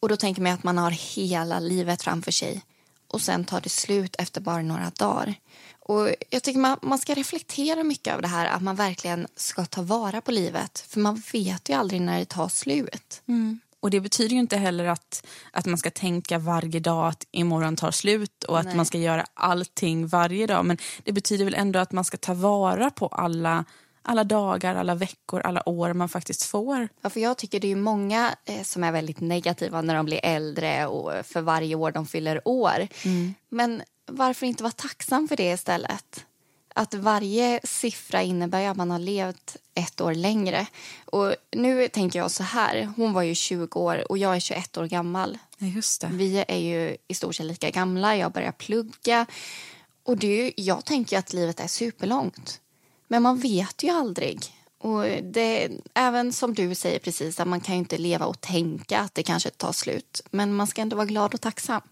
Och 0.00 0.08
Då 0.08 0.16
tänker 0.16 0.42
man 0.42 0.52
att 0.52 0.64
man 0.64 0.78
har 0.78 0.90
hela 0.90 1.60
livet 1.60 2.02
framför 2.02 2.32
sig 2.32 2.62
och 3.08 3.20
sen 3.20 3.44
tar 3.44 3.60
det 3.60 3.68
slut 3.68 4.16
efter 4.18 4.40
bara 4.40 4.62
några 4.62 4.90
dagar. 4.98 5.34
Och 5.80 6.08
jag 6.30 6.42
tycker 6.42 6.60
man, 6.60 6.78
man 6.82 6.98
ska 6.98 7.14
reflektera 7.14 7.84
mycket 7.84 8.12
över 8.12 8.22
det 8.22 8.28
här, 8.28 8.46
att 8.46 8.62
man 8.62 8.76
verkligen 8.76 9.26
ska 9.36 9.64
ta 9.64 9.82
vara 9.82 10.20
på 10.20 10.30
livet. 10.30 10.84
För 10.88 11.00
man 11.00 11.22
vet 11.32 11.68
ju 11.68 11.74
aldrig 11.74 12.00
när 12.00 12.18
det 12.18 12.24
tar 12.24 12.48
slut. 12.48 13.22
Mm. 13.28 13.60
Och 13.82 13.90
Det 13.90 14.00
betyder 14.00 14.34
ju 14.34 14.40
inte 14.40 14.56
heller 14.56 14.84
att, 14.84 15.26
att 15.50 15.66
man 15.66 15.78
ska 15.78 15.90
tänka 15.90 16.38
varje 16.38 16.80
dag 16.80 17.08
att 17.08 17.26
imorgon 17.30 17.76
tar 17.76 17.90
slut 17.90 18.44
och 18.44 18.58
att 18.58 18.66
Nej. 18.66 18.76
man 18.76 18.86
ska 18.86 18.98
göra 18.98 19.26
allting 19.34 20.06
varje 20.06 20.46
dag. 20.46 20.64
Men 20.64 20.78
det 21.04 21.12
betyder 21.12 21.44
väl 21.44 21.54
ändå 21.54 21.78
att 21.78 21.92
man 21.92 22.04
ska 22.04 22.16
ta 22.16 22.34
vara 22.34 22.90
på 22.90 23.06
alla, 23.06 23.64
alla 24.02 24.24
dagar, 24.24 24.74
alla 24.74 24.94
veckor, 24.94 25.40
alla 25.40 25.68
år 25.68 25.92
man 25.92 26.08
faktiskt 26.08 26.42
får. 26.42 26.88
Ja, 27.00 27.10
för 27.10 27.20
jag 27.20 27.38
tycker 27.38 27.60
det 27.60 27.72
är 27.72 27.76
många 27.76 28.34
eh, 28.44 28.62
som 28.62 28.84
är 28.84 28.92
väldigt 28.92 29.20
negativa 29.20 29.82
när 29.82 29.94
de 29.94 30.06
blir 30.06 30.20
äldre 30.22 30.86
och 30.86 31.26
för 31.26 31.40
varje 31.40 31.74
år 31.74 31.92
de 31.92 32.06
fyller 32.06 32.48
år. 32.48 32.88
Men 33.48 33.82
varför 34.06 34.46
inte 34.46 34.62
vara 34.62 34.72
tacksam 34.72 35.28
för 35.28 35.36
det 35.36 35.52
istället? 35.52 36.26
Att 36.74 36.94
varje 36.94 37.60
siffra 37.64 38.22
innebär 38.22 38.68
att 38.68 38.76
man 38.76 38.90
har 38.90 38.98
levt 38.98 39.56
ett 39.74 40.00
år 40.00 40.14
längre. 40.14 40.66
Och 41.04 41.34
nu 41.50 41.88
tänker 41.88 42.18
jag 42.18 42.30
så 42.30 42.42
här, 42.42 42.92
hon 42.96 43.12
var 43.12 43.22
ju 43.22 43.34
20 43.34 43.80
år 43.80 44.10
och 44.10 44.18
jag 44.18 44.36
är 44.36 44.40
21 44.40 44.76
år 44.76 44.86
gammal. 44.86 45.38
Ja, 45.58 45.66
just 45.66 46.00
det. 46.00 46.08
Vi 46.12 46.44
är 46.48 46.58
ju 46.58 46.96
i 47.08 47.14
stort 47.14 47.34
sett 47.34 47.46
lika 47.46 47.70
gamla, 47.70 48.16
jag 48.16 48.32
börjar 48.32 48.52
plugga. 48.52 49.26
Och 50.04 50.16
det 50.16 50.52
jag 50.56 50.84
tänker 50.84 51.18
att 51.18 51.32
livet 51.32 51.60
är 51.60 51.66
superlångt. 51.66 52.60
Men 53.08 53.22
man 53.22 53.38
vet 53.38 53.82
ju 53.82 53.90
aldrig. 53.90 54.40
Och 54.78 55.04
det, 55.22 55.70
även 55.94 56.32
som 56.32 56.54
du 56.54 56.74
säger 56.74 56.98
precis, 56.98 57.40
att 57.40 57.48
man 57.48 57.60
kan 57.60 57.74
ju 57.74 57.78
inte 57.78 57.98
leva 57.98 58.26
och 58.26 58.40
tänka 58.40 58.98
att 58.98 59.14
det 59.14 59.22
kanske 59.22 59.50
tar 59.50 59.72
slut. 59.72 60.22
Men 60.30 60.54
man 60.54 60.66
ska 60.66 60.82
ändå 60.82 60.96
vara 60.96 61.06
glad 61.06 61.34
och 61.34 61.40
tacksam. 61.40 61.82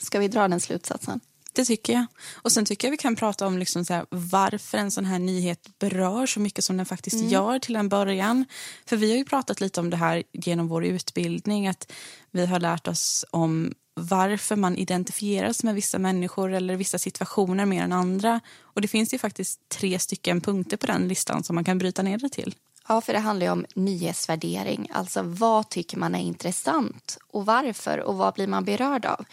Ska 0.00 0.18
vi 0.18 0.28
dra 0.28 0.48
den 0.48 0.60
slutsatsen? 0.60 1.20
Det 1.52 1.64
tycker 1.64 1.92
jag. 1.92 2.06
Och 2.34 2.52
Sen 2.52 2.64
tycker 2.64 2.88
jag 2.88 2.90
vi 2.90 2.96
kan 2.96 3.16
prata 3.16 3.46
om 3.46 3.58
liksom 3.58 3.84
så 3.84 3.94
här, 3.94 4.06
varför 4.10 4.78
en 4.78 4.90
sån 4.90 5.04
här 5.04 5.18
nyhet 5.18 5.78
berör 5.78 6.26
så 6.26 6.40
mycket 6.40 6.64
som 6.64 6.76
den 6.76 6.86
faktiskt 6.86 7.30
gör 7.30 7.58
till 7.58 7.76
en 7.76 7.88
början. 7.88 8.44
För 8.86 8.96
Vi 8.96 9.10
har 9.10 9.16
ju 9.16 9.24
pratat 9.24 9.60
lite 9.60 9.80
om 9.80 9.90
det 9.90 9.96
här 9.96 10.22
genom 10.32 10.68
vår 10.68 10.84
utbildning. 10.84 11.68
Att 11.68 11.92
Vi 12.30 12.46
har 12.46 12.60
lärt 12.60 12.88
oss 12.88 13.24
om 13.30 13.74
varför 13.94 14.56
man 14.56 14.76
identifieras 14.76 15.62
med 15.62 15.74
vissa 15.74 15.98
människor 15.98 16.52
eller 16.52 16.76
vissa 16.76 16.98
situationer 16.98 17.66
mer 17.66 17.82
än 17.82 17.92
andra. 17.92 18.40
Och 18.60 18.80
Det 18.80 18.88
finns 18.88 19.14
ju 19.14 19.18
faktiskt 19.18 19.68
tre 19.68 19.98
stycken 19.98 20.40
punkter 20.40 20.76
på 20.76 20.86
den 20.86 21.08
listan 21.08 21.44
som 21.44 21.54
man 21.54 21.64
kan 21.64 21.78
bryta 21.78 22.02
ner 22.02 22.18
det 22.18 22.28
till. 22.28 22.54
Ja, 22.88 23.00
för 23.00 23.12
det 23.12 23.18
handlar 23.18 23.52
om 23.52 23.66
nyhetsvärdering. 23.74 24.88
Alltså 24.92 25.22
vad 25.22 25.68
tycker 25.68 25.98
man 25.98 26.14
är 26.14 26.20
intressant 26.20 27.18
och 27.28 27.46
varför 27.46 27.98
och 27.98 28.16
vad 28.16 28.34
blir 28.34 28.46
man 28.46 28.64
berörd 28.64 29.06
av? 29.06 29.24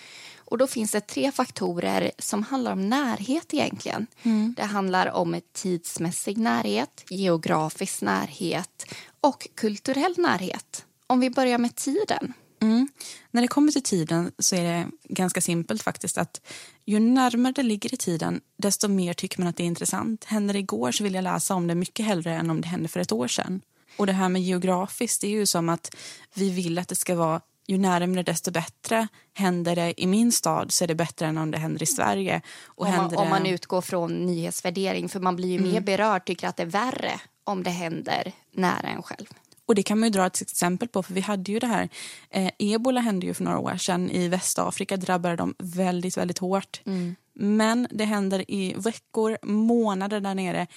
Och 0.48 0.58
då 0.58 0.68
finns 0.68 0.92
det 0.92 1.02
tre 1.02 1.32
faktorer 1.32 2.12
som 2.20 2.44
handlar 2.44 2.72
om 2.72 2.90
närhet 2.90 3.54
egentligen. 3.54 4.08
Mm. 4.24 4.54
Det 4.58 4.64
handlar 4.64 5.12
om 5.12 5.42
tidsmässig 5.54 6.38
närhet, 6.38 7.04
geografisk 7.10 8.02
närhet 8.02 8.86
och 9.22 9.48
kulturell 9.56 10.14
närhet. 10.18 10.86
Om 11.08 11.20
vi 11.20 11.30
börjar 11.30 11.58
med 11.58 11.76
tiden. 11.76 12.34
Mm. 12.62 12.88
När 13.32 13.42
det 13.42 13.48
kommer 13.48 13.72
till 13.72 13.84
tiden 13.84 14.32
så 14.40 14.56
är 14.56 14.64
det 14.64 14.88
ganska 15.04 15.42
simpelt 15.42 15.82
faktiskt 15.82 16.18
att 16.18 16.42
ju 16.86 17.00
närmare 17.00 17.54
det 17.54 17.64
ligger 17.64 17.94
i 17.94 17.98
tiden 17.98 18.42
desto 18.58 18.88
mer 18.88 19.14
tycker 19.14 19.40
man 19.40 19.48
att 19.48 19.58
det 19.58 19.64
är 19.64 19.68
intressant. 19.68 20.24
Händer 20.24 20.54
det 20.54 20.60
igår 20.60 20.92
så 20.92 21.04
vill 21.04 21.14
jag 21.14 21.24
läsa 21.24 21.56
om 21.56 21.68
det 21.68 21.76
mycket 21.76 22.06
hellre 22.06 22.34
än 22.34 22.50
om 22.50 22.62
det 22.62 22.68
hände 22.68 22.90
för 22.90 23.00
ett 23.00 23.12
år 23.12 23.28
sedan. 23.28 23.62
Och 23.98 24.06
det 24.06 24.14
här 24.14 24.30
med 24.30 24.42
geografiskt, 24.42 25.22
det 25.22 25.28
är 25.28 25.32
ju 25.32 25.46
som 25.46 25.70
att 25.70 25.96
vi 26.34 26.50
vill 26.50 26.80
att 26.80 26.88
det 26.88 26.96
ska 26.96 27.16
vara 27.16 27.42
ju 27.68 27.78
närmare 27.78 28.24
desto 28.24 28.52
bättre. 28.52 29.08
Händer 29.34 29.76
det 29.76 30.02
i 30.02 30.08
min 30.08 30.32
stad 30.32 30.72
så 30.72 30.84
är 30.84 30.88
det 30.88 30.96
bättre 30.96 31.26
än 31.26 31.38
om 31.38 31.52
det 31.52 31.58
händer 31.58 31.84
i 31.84 31.86
Sverige. 31.86 32.42
Och 32.66 32.86
om, 32.86 32.96
man, 32.96 33.10
det... 33.10 33.16
om 33.16 33.30
man 33.30 33.46
utgår 33.46 33.82
från 33.82 34.26
nyhetsvärdering, 34.26 35.10
för 35.10 35.20
man 35.20 35.36
blir 35.36 35.50
ju 35.50 35.58
mm. 35.58 35.72
mer 35.72 35.82
berörd, 35.82 36.26
tycker 36.26 36.48
att 36.48 36.58
det 36.58 36.64
är 36.64 36.68
värre 36.68 37.22
om 37.44 37.64
det 37.64 37.70
händer 37.70 38.32
nära 38.52 38.88
en 38.88 39.04
själv. 39.04 39.28
Och 39.66 39.76
det 39.76 39.84
kan 39.84 40.00
man 40.00 40.08
ju 40.08 40.14
dra 40.14 40.26
ett 40.26 40.42
exempel 40.42 40.88
på, 40.88 41.04
för 41.04 41.14
vi 41.14 41.22
hade 41.22 41.52
ju 41.52 41.60
det 41.60 41.68
här, 41.68 41.90
eh, 42.30 42.52
ebola 42.60 43.02
hände 43.02 43.26
ju 43.26 43.34
för 43.34 43.44
några 43.44 43.60
år 43.60 43.78
sedan 43.78 44.12
i 44.12 44.28
Västafrika, 44.28 44.98
drabbade 44.98 45.36
dem 45.36 45.56
väldigt, 45.60 46.18
väldigt 46.18 46.38
hårt. 46.38 46.82
Mm. 46.86 47.16
Men 47.34 47.88
det 47.92 48.06
händer 48.06 48.52
i 48.52 48.74
veckor, 48.78 49.38
månader 49.44 50.20
där 50.20 50.36
nere. 50.36 50.68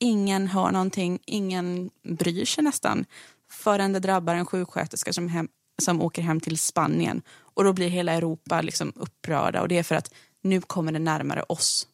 Ingen 0.00 0.46
hör 0.46 0.70
någonting, 0.70 1.18
ingen 1.26 1.90
bryr 2.02 2.44
sig 2.44 2.64
nästan 2.64 3.04
förrän 3.50 3.92
det 3.92 4.00
drabbar 4.00 4.34
en 4.34 4.46
sjuksköterska 4.46 5.12
som, 5.12 5.28
hem, 5.28 5.48
som 5.82 6.02
åker 6.02 6.22
hem 6.22 6.40
till 6.40 6.58
Spanien. 6.58 7.22
Och 7.38 7.64
då 7.64 7.72
blir 7.72 7.88
hela 7.88 8.12
Europa 8.12 8.60
liksom 8.60 8.92
upprörda 8.96 9.62
och 9.62 9.68
det 9.68 9.78
är 9.78 9.82
för 9.82 9.94
att 9.94 10.14
nu 10.42 10.60
kommer 10.60 10.92
det 10.92 10.98
närmare 10.98 11.42
oss. 11.42 11.86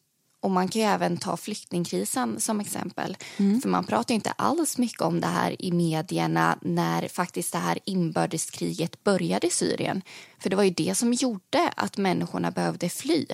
Och 0.43 0.51
man 0.51 0.67
kan 0.67 0.81
ju 0.81 0.87
även 0.87 1.17
ta 1.17 1.37
flyktingkrisen 1.37 2.39
som 2.39 2.59
exempel. 2.59 3.17
Mm. 3.37 3.61
För 3.61 3.69
man 3.69 3.85
pratar 3.85 4.15
inte 4.15 4.31
alls 4.31 4.77
mycket 4.77 5.01
om 5.01 5.21
det 5.21 5.27
här 5.27 5.61
i 5.61 5.71
medierna 5.71 6.57
när 6.61 7.07
faktiskt 7.07 7.51
det 7.51 7.59
här 7.59 7.79
inbördeskriget 7.85 9.03
började 9.03 9.47
i 9.47 9.49
Syrien. 9.49 10.01
För 10.39 10.49
det 10.49 10.55
var 10.55 10.63
ju 10.63 10.69
det 10.69 10.95
som 10.95 11.13
gjorde 11.13 11.73
att 11.75 11.97
människorna 11.97 12.51
behövde 12.51 12.89
fly. 12.89 13.25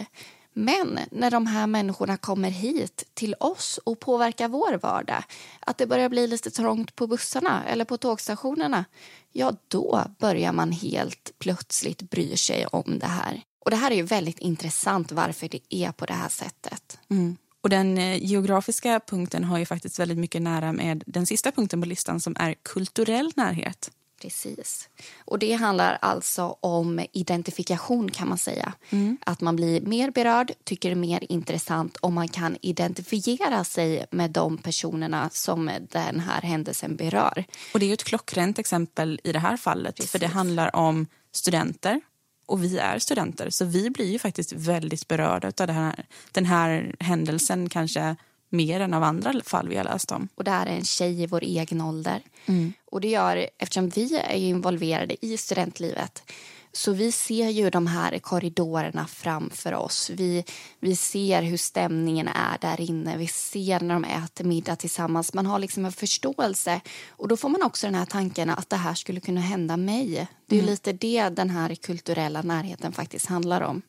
Men 0.54 1.00
när 1.12 1.32
de 1.32 1.48
här 1.48 1.68
människorna 1.68 2.18
kommer 2.18 2.50
hit 2.50 3.04
till 3.14 3.36
oss 3.40 3.80
och 3.84 4.00
påverkar 4.00 4.48
vår 4.48 4.78
vardag, 4.82 5.24
att 5.60 5.78
det 5.78 5.88
börjar 5.88 6.10
bli 6.10 6.28
lite 6.28 6.52
trångt 6.52 6.96
på 6.96 7.08
bussarna 7.08 7.64
eller 7.68 7.86
på 7.86 7.98
tågstationerna, 7.98 8.86
ja 9.34 9.54
då 9.68 10.04
börjar 10.20 10.54
man 10.54 10.72
helt 10.72 11.32
plötsligt 11.40 12.10
bry 12.10 12.38
sig 12.38 12.66
om 12.66 13.00
det 13.00 13.08
här. 13.08 13.42
Och 13.66 13.72
Det 13.72 13.78
här 13.78 13.92
är 13.92 13.96
ju 13.96 14.04
väldigt 14.04 14.40
intressant 14.40 15.12
varför 15.12 15.50
det 15.50 15.76
är 15.76 15.92
på 15.92 16.06
det 16.06 16.14
här 16.14 16.30
sättet. 16.30 17.00
Mm. 17.10 17.38
Och 17.62 17.70
Den 17.70 17.98
eh, 17.98 18.24
geografiska 18.24 19.00
punkten 19.08 19.44
har 19.44 19.58
ju 19.58 19.66
faktiskt 19.66 20.00
väldigt 20.00 20.18
mycket 20.18 20.42
nära 20.42 20.74
med 20.74 21.04
den 21.08 21.26
sista 21.26 21.52
punkten 21.52 21.82
på 21.82 21.88
listan 21.88 22.20
som 22.20 22.36
är 22.40 22.56
kulturell 22.64 23.32
närhet. 23.36 23.92
Precis. 24.22 24.90
Och 25.26 25.40
Det 25.40 25.54
handlar 25.54 25.98
alltså 26.02 26.58
om 26.62 27.06
identifikation 27.12 28.12
kan 28.12 28.30
man 28.30 28.38
säga. 28.38 28.74
Mm. 28.90 29.18
Att 29.26 29.42
man 29.42 29.56
blir 29.56 29.82
mer 29.82 30.12
berörd, 30.12 30.52
tycker 30.64 30.90
det 30.90 30.94
är 30.94 30.96
mer 30.96 31.24
intressant 31.30 31.98
om 32.02 32.14
man 32.14 32.28
kan 32.28 32.58
identifiera 32.62 33.64
sig 33.64 34.06
med 34.12 34.32
de 34.32 34.58
personerna 34.58 35.30
som 35.34 35.72
den 35.92 36.20
här 36.20 36.42
händelsen 36.42 36.96
berör. 36.96 37.44
Och 37.74 37.80
Det 37.80 37.90
är 37.90 37.94
ett 37.94 38.04
klockrent 38.04 38.60
exempel 38.60 39.20
i 39.24 39.32
det 39.32 39.40
här 39.40 39.58
fallet. 39.58 39.96
Precis. 39.96 40.12
För 40.12 40.20
det 40.20 40.28
handlar 40.28 40.76
om 40.76 41.08
studenter 41.32 42.02
och 42.46 42.64
vi 42.64 42.78
är 42.78 43.00
studenter 43.00 43.50
så 43.50 43.66
vi 43.66 43.90
blir 43.90 44.12
ju 44.12 44.20
faktiskt 44.20 44.54
väldigt 44.54 45.08
berörda 45.08 45.52
av 45.64 45.70
här, 45.70 46.06
den 46.32 46.46
här 46.46 46.96
händelsen 47.00 47.70
kanske 47.70 48.16
mer 48.50 48.80
än 48.80 48.94
av 48.94 49.04
andra 49.04 49.34
fall 49.44 49.70
vi 49.70 49.78
har 49.78 49.84
läst 49.84 50.12
om. 50.12 50.28
Och 50.36 50.44
det 50.44 50.52
här 50.52 50.66
är 50.66 50.76
en 50.76 50.86
tjej 50.86 51.24
i 51.24 51.28
vår 51.28 51.44
egen 51.44 51.82
ålder. 51.82 52.22
Mm. 52.46 52.74
Och 52.86 53.02
det 53.02 53.08
gör, 53.08 53.50
eftersom 53.58 53.90
vi 53.90 54.18
är 54.18 54.36
involverade 54.36 55.26
i 55.26 55.38
studentlivet 55.38 56.24
så 56.72 56.92
vi 56.94 57.12
ser 57.12 57.50
ju 57.50 57.70
de 57.70 57.88
här 57.88 58.20
korridorerna 58.20 59.08
framför 59.08 59.74
oss. 59.74 60.10
Vi, 60.10 60.44
vi 60.80 60.96
ser 60.96 61.42
hur 61.42 61.58
stämningen 61.58 62.28
är 62.28 62.58
där 62.62 62.82
inne. 62.82 63.18
Vi 63.18 63.28
ser 63.28 63.80
när 63.80 63.94
de 63.94 64.04
äter 64.04 64.46
middag 64.46 64.76
tillsammans. 64.76 65.34
Man 65.34 65.46
har 65.46 65.60
liksom 65.60 65.86
en 65.86 65.92
förståelse. 65.92 66.82
Och 67.10 67.28
då 67.28 67.38
får 67.38 67.50
man 67.50 67.64
också 67.64 67.88
den 67.88 67.96
här 67.96 68.06
tanken 68.06 68.50
att 68.50 68.70
det 68.70 68.76
här 68.76 68.94
skulle 68.94 69.20
kunna 69.20 69.42
hända 69.42 69.78
mig. 69.78 70.28
Det 70.46 70.56
är 70.56 70.60
mm. 70.60 70.72
lite 70.72 70.94
det 70.94 71.30
den 71.30 71.50
här 71.50 71.76
kulturella 71.76 72.42
närheten 72.42 72.92
faktiskt 72.92 73.26
handlar 73.26 73.62
om. 73.62 73.82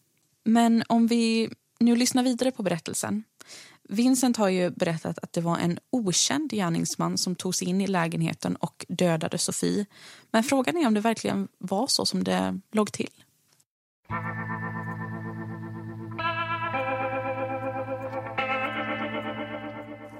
Men 0.44 0.84
om 0.88 1.06
vi 1.06 1.50
nu 1.80 1.96
lyssnar 1.96 2.22
vidare 2.22 2.50
på 2.50 2.62
berättelsen 2.62 3.24
Vincent 3.92 4.36
har 4.36 4.48
ju 4.48 4.70
berättat 4.70 5.18
att 5.18 5.32
det 5.32 5.40
var 5.40 5.58
en 5.58 5.78
okänd 5.90 6.50
gärningsman 6.50 7.18
som 7.18 7.34
tog 7.34 7.54
sig 7.54 7.68
in 7.68 7.80
i 7.80 7.86
lägenheten 7.86 8.56
och 8.56 8.86
dödade 8.88 9.38
Sofie. 9.38 9.86
Men 10.30 10.44
frågan 10.44 10.76
är 10.76 10.86
om 10.86 10.94
det 10.94 11.00
verkligen 11.00 11.48
var 11.58 11.86
så 11.86 12.06
som 12.06 12.24
det 12.24 12.60
låg 12.72 12.92
till. 12.92 13.10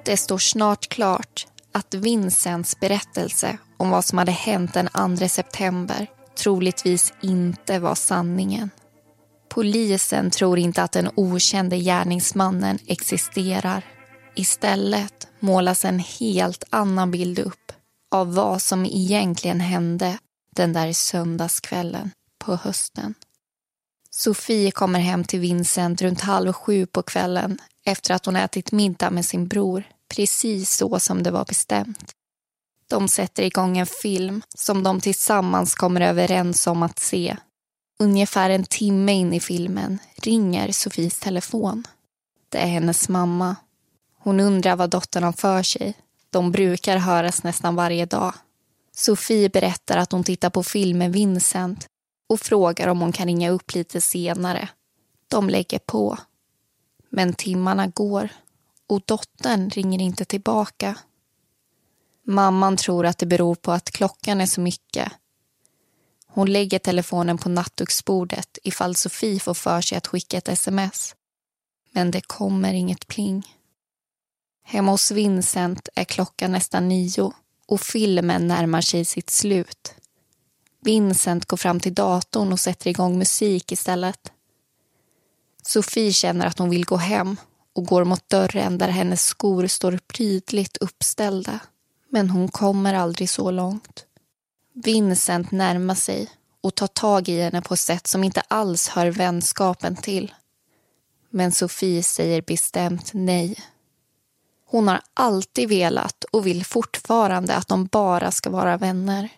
Det 0.05 0.17
står 0.17 0.37
snart 0.37 0.89
klart 0.89 1.47
att 1.71 1.93
Vincents 1.93 2.79
berättelse 2.79 3.57
om 3.77 3.89
vad 3.89 4.05
som 4.05 4.17
hade 4.17 4.31
hänt 4.31 4.73
den 4.73 5.17
2 5.17 5.27
september 5.27 6.07
troligtvis 6.35 7.13
inte 7.21 7.79
var 7.79 7.95
sanningen. 7.95 8.69
Polisen 9.53 10.31
tror 10.31 10.59
inte 10.59 10.83
att 10.83 10.91
den 10.91 11.09
okände 11.15 11.77
gärningsmannen 11.77 12.79
existerar. 12.87 13.85
Istället 14.35 15.27
målas 15.39 15.85
en 15.85 15.99
helt 15.99 16.63
annan 16.69 17.11
bild 17.11 17.39
upp 17.39 17.71
av 18.11 18.33
vad 18.33 18.61
som 18.61 18.85
egentligen 18.85 19.59
hände 19.59 20.17
den 20.55 20.73
där 20.73 20.93
söndagskvällen 20.93 22.11
på 22.39 22.55
hösten. 22.55 23.13
Sofie 24.09 24.71
kommer 24.71 24.99
hem 24.99 25.23
till 25.23 25.39
Vincent 25.39 26.01
runt 26.01 26.21
halv 26.21 26.53
sju 26.53 26.85
på 26.85 27.01
kvällen 27.01 27.57
efter 27.85 28.13
att 28.13 28.25
hon 28.25 28.35
ätit 28.35 28.71
middag 28.71 29.09
med 29.09 29.25
sin 29.25 29.47
bror, 29.47 29.83
precis 30.15 30.77
så 30.77 30.99
som 30.99 31.23
det 31.23 31.31
var 31.31 31.45
bestämt. 31.45 32.11
De 32.89 33.07
sätter 33.07 33.43
igång 33.43 33.77
en 33.77 33.85
film 33.85 34.41
som 34.55 34.83
de 34.83 35.01
tillsammans 35.01 35.75
kommer 35.75 36.01
överens 36.01 36.67
om 36.67 36.83
att 36.83 36.99
se 36.99 37.37
Ungefär 38.01 38.49
en 38.49 38.63
timme 38.63 39.11
in 39.13 39.33
i 39.33 39.39
filmen 39.39 39.99
ringer 40.15 40.71
Sofies 40.71 41.19
telefon. 41.19 41.87
Det 42.49 42.57
är 42.57 42.67
hennes 42.67 43.09
mamma. 43.09 43.55
Hon 44.17 44.39
undrar 44.39 44.75
vad 44.75 44.89
dottern 44.89 45.23
har 45.23 45.31
för 45.31 45.63
sig. 45.63 45.93
De 46.29 46.51
brukar 46.51 46.97
höras 46.97 47.43
nästan 47.43 47.75
varje 47.75 48.05
dag. 48.05 48.33
Sofie 48.95 49.49
berättar 49.49 49.97
att 49.97 50.11
hon 50.11 50.23
tittar 50.23 50.49
på 50.49 50.63
film 50.63 50.97
med 50.97 51.13
Vincent 51.13 51.87
och 52.29 52.39
frågar 52.39 52.87
om 52.87 53.01
hon 53.01 53.11
kan 53.11 53.25
ringa 53.25 53.49
upp 53.49 53.73
lite 53.73 54.01
senare. 54.01 54.69
De 55.27 55.49
lägger 55.49 55.79
på. 55.79 56.17
Men 57.09 57.33
timmarna 57.33 57.87
går 57.87 58.29
och 58.87 59.01
dottern 59.05 59.69
ringer 59.69 60.01
inte 60.01 60.25
tillbaka. 60.25 60.95
Mamman 62.23 62.77
tror 62.77 63.05
att 63.05 63.17
det 63.17 63.25
beror 63.25 63.55
på 63.55 63.71
att 63.71 63.91
klockan 63.91 64.41
är 64.41 64.45
så 64.45 64.61
mycket 64.61 65.11
hon 66.33 66.51
lägger 66.51 66.79
telefonen 66.79 67.37
på 67.37 67.49
nattduksbordet 67.49 68.57
ifall 68.63 68.95
Sofie 68.95 69.39
får 69.39 69.53
för 69.53 69.81
sig 69.81 69.97
att 69.97 70.07
skicka 70.07 70.37
ett 70.37 70.47
sms. 70.47 71.15
Men 71.91 72.11
det 72.11 72.21
kommer 72.21 72.73
inget 72.73 73.07
pling. 73.07 73.55
Hemma 74.63 74.91
hos 74.91 75.11
Vincent 75.11 75.89
är 75.95 76.03
klockan 76.03 76.51
nästan 76.51 76.87
nio 76.87 77.31
och 77.67 77.81
filmen 77.81 78.47
närmar 78.47 78.81
sig 78.81 79.05
sitt 79.05 79.29
slut. 79.29 79.93
Vincent 80.81 81.45
går 81.45 81.57
fram 81.57 81.79
till 81.79 81.93
datorn 81.93 82.53
och 82.53 82.59
sätter 82.59 82.89
igång 82.89 83.17
musik 83.17 83.71
istället. 83.71 84.31
Sofie 85.63 86.13
känner 86.13 86.45
att 86.45 86.59
hon 86.59 86.69
vill 86.69 86.85
gå 86.85 86.97
hem 86.97 87.37
och 87.75 87.85
går 87.85 88.03
mot 88.03 88.29
dörren 88.29 88.77
där 88.77 88.87
hennes 88.87 89.25
skor 89.25 89.67
står 89.67 89.99
prydligt 90.07 90.77
uppställda. 90.77 91.59
Men 92.09 92.29
hon 92.29 92.47
kommer 92.47 92.93
aldrig 92.93 93.29
så 93.29 93.51
långt. 93.51 94.05
Vincent 94.73 95.51
närmar 95.51 95.95
sig 95.95 96.29
och 96.61 96.75
tar 96.75 96.87
tag 96.87 97.29
i 97.29 97.41
henne 97.41 97.61
på 97.61 97.73
ett 97.73 97.79
sätt 97.79 98.07
som 98.07 98.23
inte 98.23 98.41
alls 98.41 98.87
hör 98.87 99.07
vänskapen 99.07 99.95
till. 99.95 100.33
Men 101.29 101.51
Sofie 101.51 102.03
säger 102.03 102.41
bestämt 102.41 103.11
nej. 103.13 103.55
Hon 104.65 104.87
har 104.87 105.01
alltid 105.13 105.69
velat 105.69 106.23
och 106.23 106.47
vill 106.47 106.65
fortfarande 106.65 107.55
att 107.55 107.67
de 107.67 107.85
bara 107.85 108.31
ska 108.31 108.49
vara 108.49 108.77
vänner. 108.77 109.29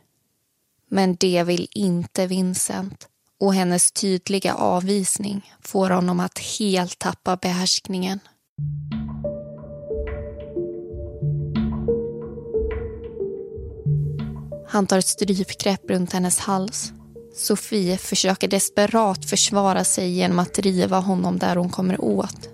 Men 0.89 1.15
det 1.15 1.43
vill 1.43 1.67
inte 1.72 2.28
Vincent 2.28 3.08
och 3.39 3.54
hennes 3.54 3.91
tydliga 3.91 4.54
avvisning 4.54 5.54
får 5.62 5.89
honom 5.89 6.19
att 6.19 6.39
helt 6.39 7.00
tappa 7.00 7.36
behärskningen. 7.36 8.19
Han 14.73 14.88
tar 14.88 14.97
ett 14.97 15.07
strypgrepp 15.07 15.89
runt 15.89 16.13
hennes 16.13 16.39
hals. 16.39 16.93
Sofie 17.36 17.97
försöker 17.97 18.47
desperat 18.47 19.25
försvara 19.25 19.83
sig 19.83 20.09
genom 20.09 20.39
att 20.39 20.53
driva 20.53 20.99
honom 20.99 21.39
där 21.39 21.55
hon 21.55 21.69
kommer 21.69 22.01
åt. 22.01 22.49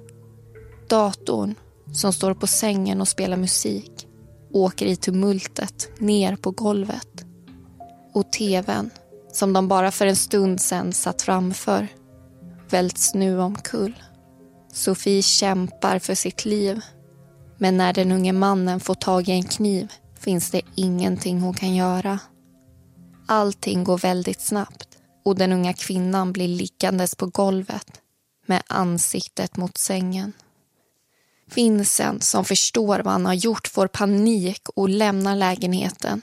Datorn, 0.90 1.56
som 1.94 2.14
står 2.14 2.34
på 2.34 2.48
sängen 2.48 3.02
och 3.02 3.08
spelar 3.08 3.38
musik, 3.38 4.08
åker 4.54 4.86
i 4.86 4.96
tumultet 4.96 5.90
ner 6.00 6.36
på 6.36 6.52
golvet. 6.52 7.26
Och 8.14 8.32
tvn, 8.32 8.90
som 9.34 9.54
de 9.54 9.68
bara 9.68 9.92
för 9.92 10.08
en 10.08 10.16
stund 10.16 10.62
sen 10.62 10.94
satt 10.94 11.22
framför, 11.22 11.88
välts 12.70 13.14
nu 13.14 13.40
omkull. 13.40 14.04
Sofie 14.74 15.22
kämpar 15.22 16.00
för 16.00 16.16
sitt 16.16 16.46
liv. 16.46 16.82
Men 17.58 17.78
när 17.78 17.94
den 17.94 18.12
unge 18.12 18.34
mannen 18.34 18.80
får 18.80 18.96
tag 18.96 19.30
i 19.30 19.32
en 19.32 19.44
kniv 19.44 19.92
finns 20.20 20.52
det 20.52 20.62
ingenting 20.76 21.42
hon 21.42 21.54
kan 21.54 21.76
göra. 21.76 22.20
Allting 23.28 23.84
går 23.84 23.98
väldigt 23.98 24.42
snabbt 24.42 24.88
och 25.26 25.36
den 25.36 25.52
unga 25.52 25.74
kvinnan 25.74 26.34
blir 26.34 26.48
liggandes 26.48 27.16
på 27.16 27.26
golvet 27.26 28.02
med 28.46 28.64
ansiktet 28.68 29.58
mot 29.58 29.78
sängen. 29.78 30.34
Vincent, 31.56 32.24
som 32.24 32.46
förstår 32.46 33.00
vad 33.00 33.14
han 33.14 33.26
har 33.26 33.34
gjort, 33.34 33.68
får 33.68 33.88
panik 33.88 34.70
och 34.76 34.90
lämnar 34.90 35.36
lägenheten 35.36 36.22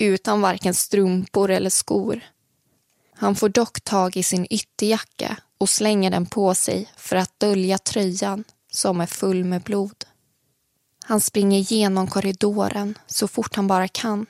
utan 0.00 0.40
varken 0.40 0.74
strumpor 0.74 1.50
eller 1.50 1.70
skor. 1.70 2.20
Han 3.14 3.36
får 3.36 3.48
dock 3.48 3.80
tag 3.80 4.16
i 4.16 4.22
sin 4.22 4.46
ytterjacka 4.50 5.36
och 5.58 5.68
slänger 5.68 6.10
den 6.10 6.26
på 6.26 6.54
sig 6.54 6.90
för 6.96 7.16
att 7.16 7.40
dölja 7.40 7.78
tröjan 7.78 8.44
som 8.72 9.00
är 9.00 9.06
full 9.06 9.44
med 9.44 9.62
blod. 9.62 10.04
Han 11.12 11.20
springer 11.20 11.58
genom 11.58 12.06
korridoren 12.06 12.98
så 13.06 13.28
fort 13.28 13.56
han 13.56 13.66
bara 13.66 13.88
kan 13.88 14.26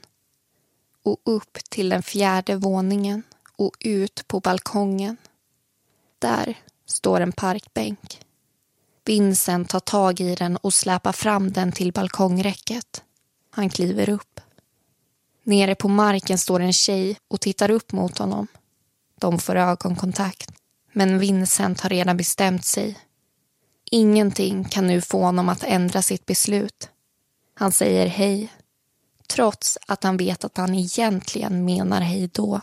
och 1.03 1.17
upp 1.25 1.59
till 1.71 1.89
den 1.89 2.03
fjärde 2.03 2.57
våningen 2.57 3.23
och 3.57 3.77
ut 3.81 4.25
på 4.29 4.41
balkongen. 4.41 5.17
Där 6.19 6.59
står 6.87 7.21
en 7.21 7.33
parkbänk. 7.33 8.21
Vincent 9.05 9.69
tar 9.69 9.81
tag 9.81 10.21
i 10.21 10.35
den 10.35 10.57
och 10.57 10.75
släpar 10.75 11.13
fram 11.13 11.53
den 11.53 11.73
till 11.73 11.93
balkongräcket. 11.93 13.03
Han 13.51 13.71
kliver 13.71 14.09
upp. 14.09 14.41
Nere 15.43 15.75
på 15.75 15.89
marken 15.89 16.39
står 16.39 16.61
en 16.61 16.73
tjej 16.73 17.19
och 17.29 17.41
tittar 17.41 17.71
upp 17.71 17.93
mot 17.93 18.19
honom. 18.19 18.47
De 19.19 19.39
får 19.39 19.57
ögonkontakt. 19.57 20.51
Men 20.93 21.19
Vincent 21.19 21.81
har 21.81 21.91
redan 21.91 22.17
bestämt 22.17 22.65
sig. 22.65 22.99
Ingenting 23.95 24.65
kan 24.65 24.87
nu 24.87 25.01
få 25.01 25.23
honom 25.23 25.49
att 25.49 25.65
ändra 25.65 26.03
sitt 26.03 26.27
beslut. 26.27 26.91
Han 27.55 27.73
säger 27.73 28.07
hej, 28.07 28.53
trots 29.27 29.79
att 29.87 30.05
han 30.05 30.17
vet 30.17 30.45
att 30.45 30.57
han 30.57 30.75
egentligen 30.75 31.65
menar 31.65 32.01
hej 32.01 32.31
då. 32.33 32.61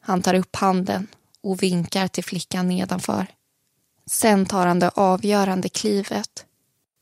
Han 0.00 0.22
tar 0.22 0.34
upp 0.34 0.56
handen 0.56 1.06
och 1.42 1.62
vinkar 1.62 2.08
till 2.08 2.24
flickan 2.24 2.68
nedanför. 2.68 3.26
Sen 4.06 4.46
tar 4.46 4.66
han 4.66 4.78
det 4.78 4.88
avgörande 4.88 5.68
klivet. 5.68 6.46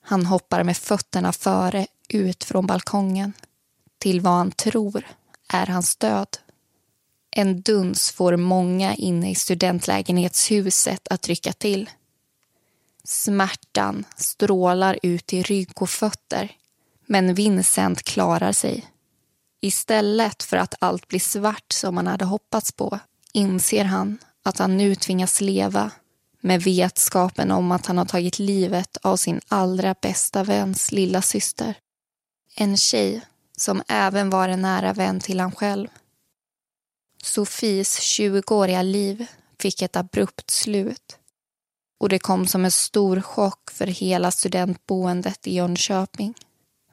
Han 0.05 0.27
hoppar 0.27 0.65
med 0.65 0.77
fötterna 0.77 1.33
före 1.33 1.87
ut 2.09 2.45
från 2.45 2.67
balkongen 2.67 3.33
till 3.99 4.21
vad 4.21 4.33
han 4.33 4.51
tror 4.51 5.07
är 5.49 5.67
hans 5.67 5.97
död. 5.97 6.39
En 7.31 7.61
duns 7.61 8.11
får 8.11 8.37
många 8.37 8.95
inne 8.95 9.31
i 9.31 9.35
studentlägenhetshuset 9.35 11.09
att 11.09 11.29
rycka 11.29 11.53
till. 11.53 11.91
Smärtan 13.11 14.05
strålar 14.17 14.99
ut 15.03 15.33
i 15.33 15.43
rygg 15.43 15.83
och 15.83 15.91
fötter 15.91 16.53
men 17.07 17.35
Vincent 17.35 18.03
klarar 18.03 18.53
sig. 18.53 18.87
Istället 19.61 20.43
för 20.43 20.57
att 20.57 20.75
allt 20.79 21.09
blir 21.09 21.21
svart 21.21 21.73
som 21.73 21.97
han 21.97 22.07
hade 22.07 22.25
hoppats 22.25 22.73
på 22.73 22.99
inser 23.33 23.85
han 23.85 24.19
att 24.43 24.59
han 24.59 24.77
nu 24.77 24.95
tvingas 24.95 25.41
leva 25.41 25.91
med 26.41 26.63
vetskapen 26.63 27.51
om 27.51 27.73
att 27.73 27.87
han 27.87 27.99
har 27.99 28.05
tagit 28.05 28.39
livet 28.39 28.97
av 28.97 29.17
sin 29.17 29.41
allra 29.49 29.95
bästa 30.03 30.45
väns 30.45 30.93
lilla 30.93 31.23
syster. 31.23 31.75
En 32.55 32.77
tjej 32.77 33.21
som 33.57 33.83
även 33.89 34.31
var 34.31 34.49
en 34.49 34.63
nära 34.63 34.93
vän 34.93 35.21
till 35.21 35.41
han 35.41 35.53
själv. 35.53 35.89
Sofies 37.23 38.01
20-åriga 38.01 38.83
liv 38.83 39.27
fick 39.59 39.83
ett 39.83 39.97
abrupt 39.97 40.51
slut 40.51 41.18
och 41.99 42.09
det 42.09 42.19
kom 42.19 42.47
som 42.47 42.65
en 42.65 42.71
stor 42.71 43.21
chock 43.21 43.71
för 43.71 43.87
hela 43.87 44.31
studentboendet 44.31 45.47
i 45.47 45.55
Jönköping. 45.55 46.35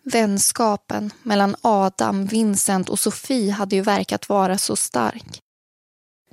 Vänskapen 0.03 1.11
mellan 1.23 1.55
Adam, 1.61 2.25
Vincent 2.25 2.89
och 2.89 2.99
Sofie 2.99 3.51
hade 3.51 3.75
ju 3.75 3.81
verkat 3.81 4.29
vara 4.29 4.57
så 4.57 4.75
stark. 4.75 5.39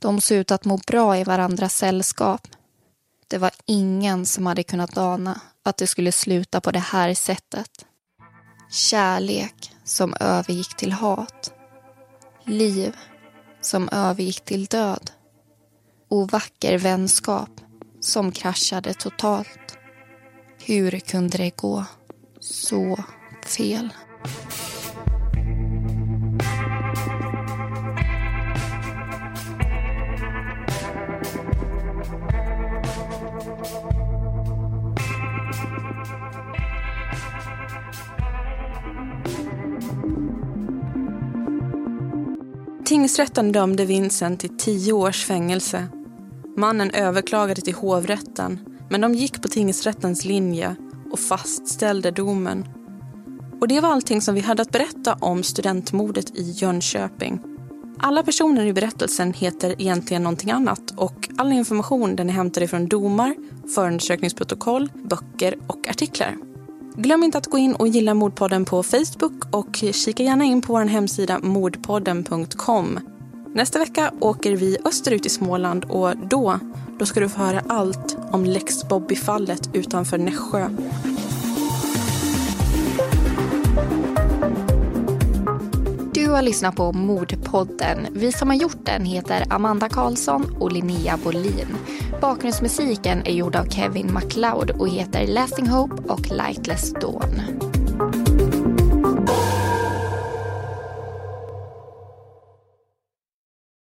De 0.01 0.21
såg 0.21 0.39
ut 0.39 0.51
att 0.51 0.65
må 0.65 0.77
bra 0.77 1.19
i 1.19 1.25
varandras 1.25 1.77
sällskap. 1.77 2.49
Det 3.29 3.39
var 3.39 3.51
ingen 3.67 4.27
som 4.27 4.47
hade 4.47 4.63
kunnat 4.63 4.99
ana 4.99 5.41
att 5.63 5.77
det 5.77 5.87
skulle 5.87 6.13
sluta 6.13 6.61
på 6.61 6.71
det 6.71 6.79
här 6.79 7.15
sättet. 7.15 7.87
Kärlek 8.71 9.73
som 9.85 10.15
övergick 10.21 10.77
till 10.77 10.93
hat. 10.93 11.55
Liv 12.45 12.97
som 13.61 13.89
övergick 13.93 14.45
till 14.45 14.67
död. 14.67 15.11
Och 16.09 16.31
vacker 16.31 16.79
vänskap 16.79 17.62
som 18.05 18.33
kraschade 18.33 18.95
totalt. 18.95 19.79
Hur 20.67 20.91
kunde 20.91 21.39
det 21.39 21.57
gå 21.57 21.85
så 22.41 23.05
fel? 23.47 23.93
Tingsrätten 42.85 43.53
dömde 43.53 43.85
Vincent 43.85 44.41
till 44.41 44.57
tio 44.59 44.93
års 44.93 45.25
fängelse. 45.25 46.02
Mannen 46.57 46.91
överklagade 46.91 47.61
till 47.61 47.75
hovrätten 47.75 48.61
men 48.91 49.01
de 49.01 49.15
gick 49.15 49.43
på 49.43 49.49
tingsrättens 49.49 50.25
linje 50.25 50.77
och 51.11 51.19
fastställde 51.19 52.11
domen. 52.11 52.65
Och 53.61 53.69
det 53.69 53.81
var 53.81 53.89
allting 53.89 54.21
som 54.21 54.35
vi 54.35 54.41
hade 54.41 54.63
att 54.63 54.71
berätta 54.71 55.15
om 55.15 55.43
studentmordet 55.43 56.37
i 56.37 56.51
Jönköping. 56.51 57.41
Alla 57.99 58.23
personer 58.23 58.67
i 58.67 58.73
berättelsen 58.73 59.33
heter 59.33 59.75
egentligen 59.79 60.23
någonting 60.23 60.51
annat 60.51 60.93
och 60.97 61.29
all 61.37 61.53
information 61.53 62.17
den 62.17 62.29
är 62.29 62.33
hämtad 62.33 62.63
ifrån 62.63 62.89
domar, 62.89 63.35
förundersökningsprotokoll, 63.75 64.89
böcker 64.95 65.55
och 65.67 65.89
artiklar. 65.89 66.37
Glöm 66.95 67.23
inte 67.23 67.39
att 67.39 67.47
gå 67.47 67.59
in 67.59 67.75
och 67.75 67.89
gilla 67.89 68.15
Mordpodden 68.15 68.65
på 68.65 68.83
Facebook 68.83 69.55
och 69.55 69.77
kika 69.93 70.23
gärna 70.23 70.45
in 70.45 70.63
på 70.63 70.73
vår 70.73 70.85
hemsida 70.85 71.39
mordpodden.com. 71.43 73.01
Nästa 73.55 73.79
vecka 73.79 74.13
åker 74.21 74.57
vi 74.57 74.79
österut 74.85 75.27
i 75.27 75.29
Småland 75.29 75.85
och 75.85 76.17
då, 76.17 76.59
då 76.99 77.07
ska 77.07 77.21
du 77.21 77.29
få 77.29 77.39
höra 77.39 77.63
allt 77.69 78.17
om 78.31 78.45
Lex 78.45 78.89
Bobby-fallet 78.89 79.71
utanför 79.73 80.19
Nässjö. 80.19 80.69
Du 86.15 86.31
har 86.31 86.43
lyssnat 86.43 86.77
på 86.77 86.93
Mordpodden. 86.93 88.07
Vi 88.13 88.33
som 88.33 88.49
har 88.49 88.57
gjort 88.57 88.85
den 88.85 89.05
heter 89.05 89.45
Amanda 89.51 89.89
Karlsson 89.89 90.57
och 90.61 90.73
Linnea 90.73 91.19
Bolin. 91.25 91.77
Bakgrundsmusiken 92.21 93.23
är 93.27 93.33
gjord 93.33 93.57
av 93.57 93.65
Kevin 93.65 94.13
MacLeod 94.13 94.71
och 94.71 94.89
heter 94.89 95.27
Lasting 95.27 95.69
Hope 95.69 96.13
och 96.13 96.31
Lightless 96.31 96.93
Dawn. 96.93 97.43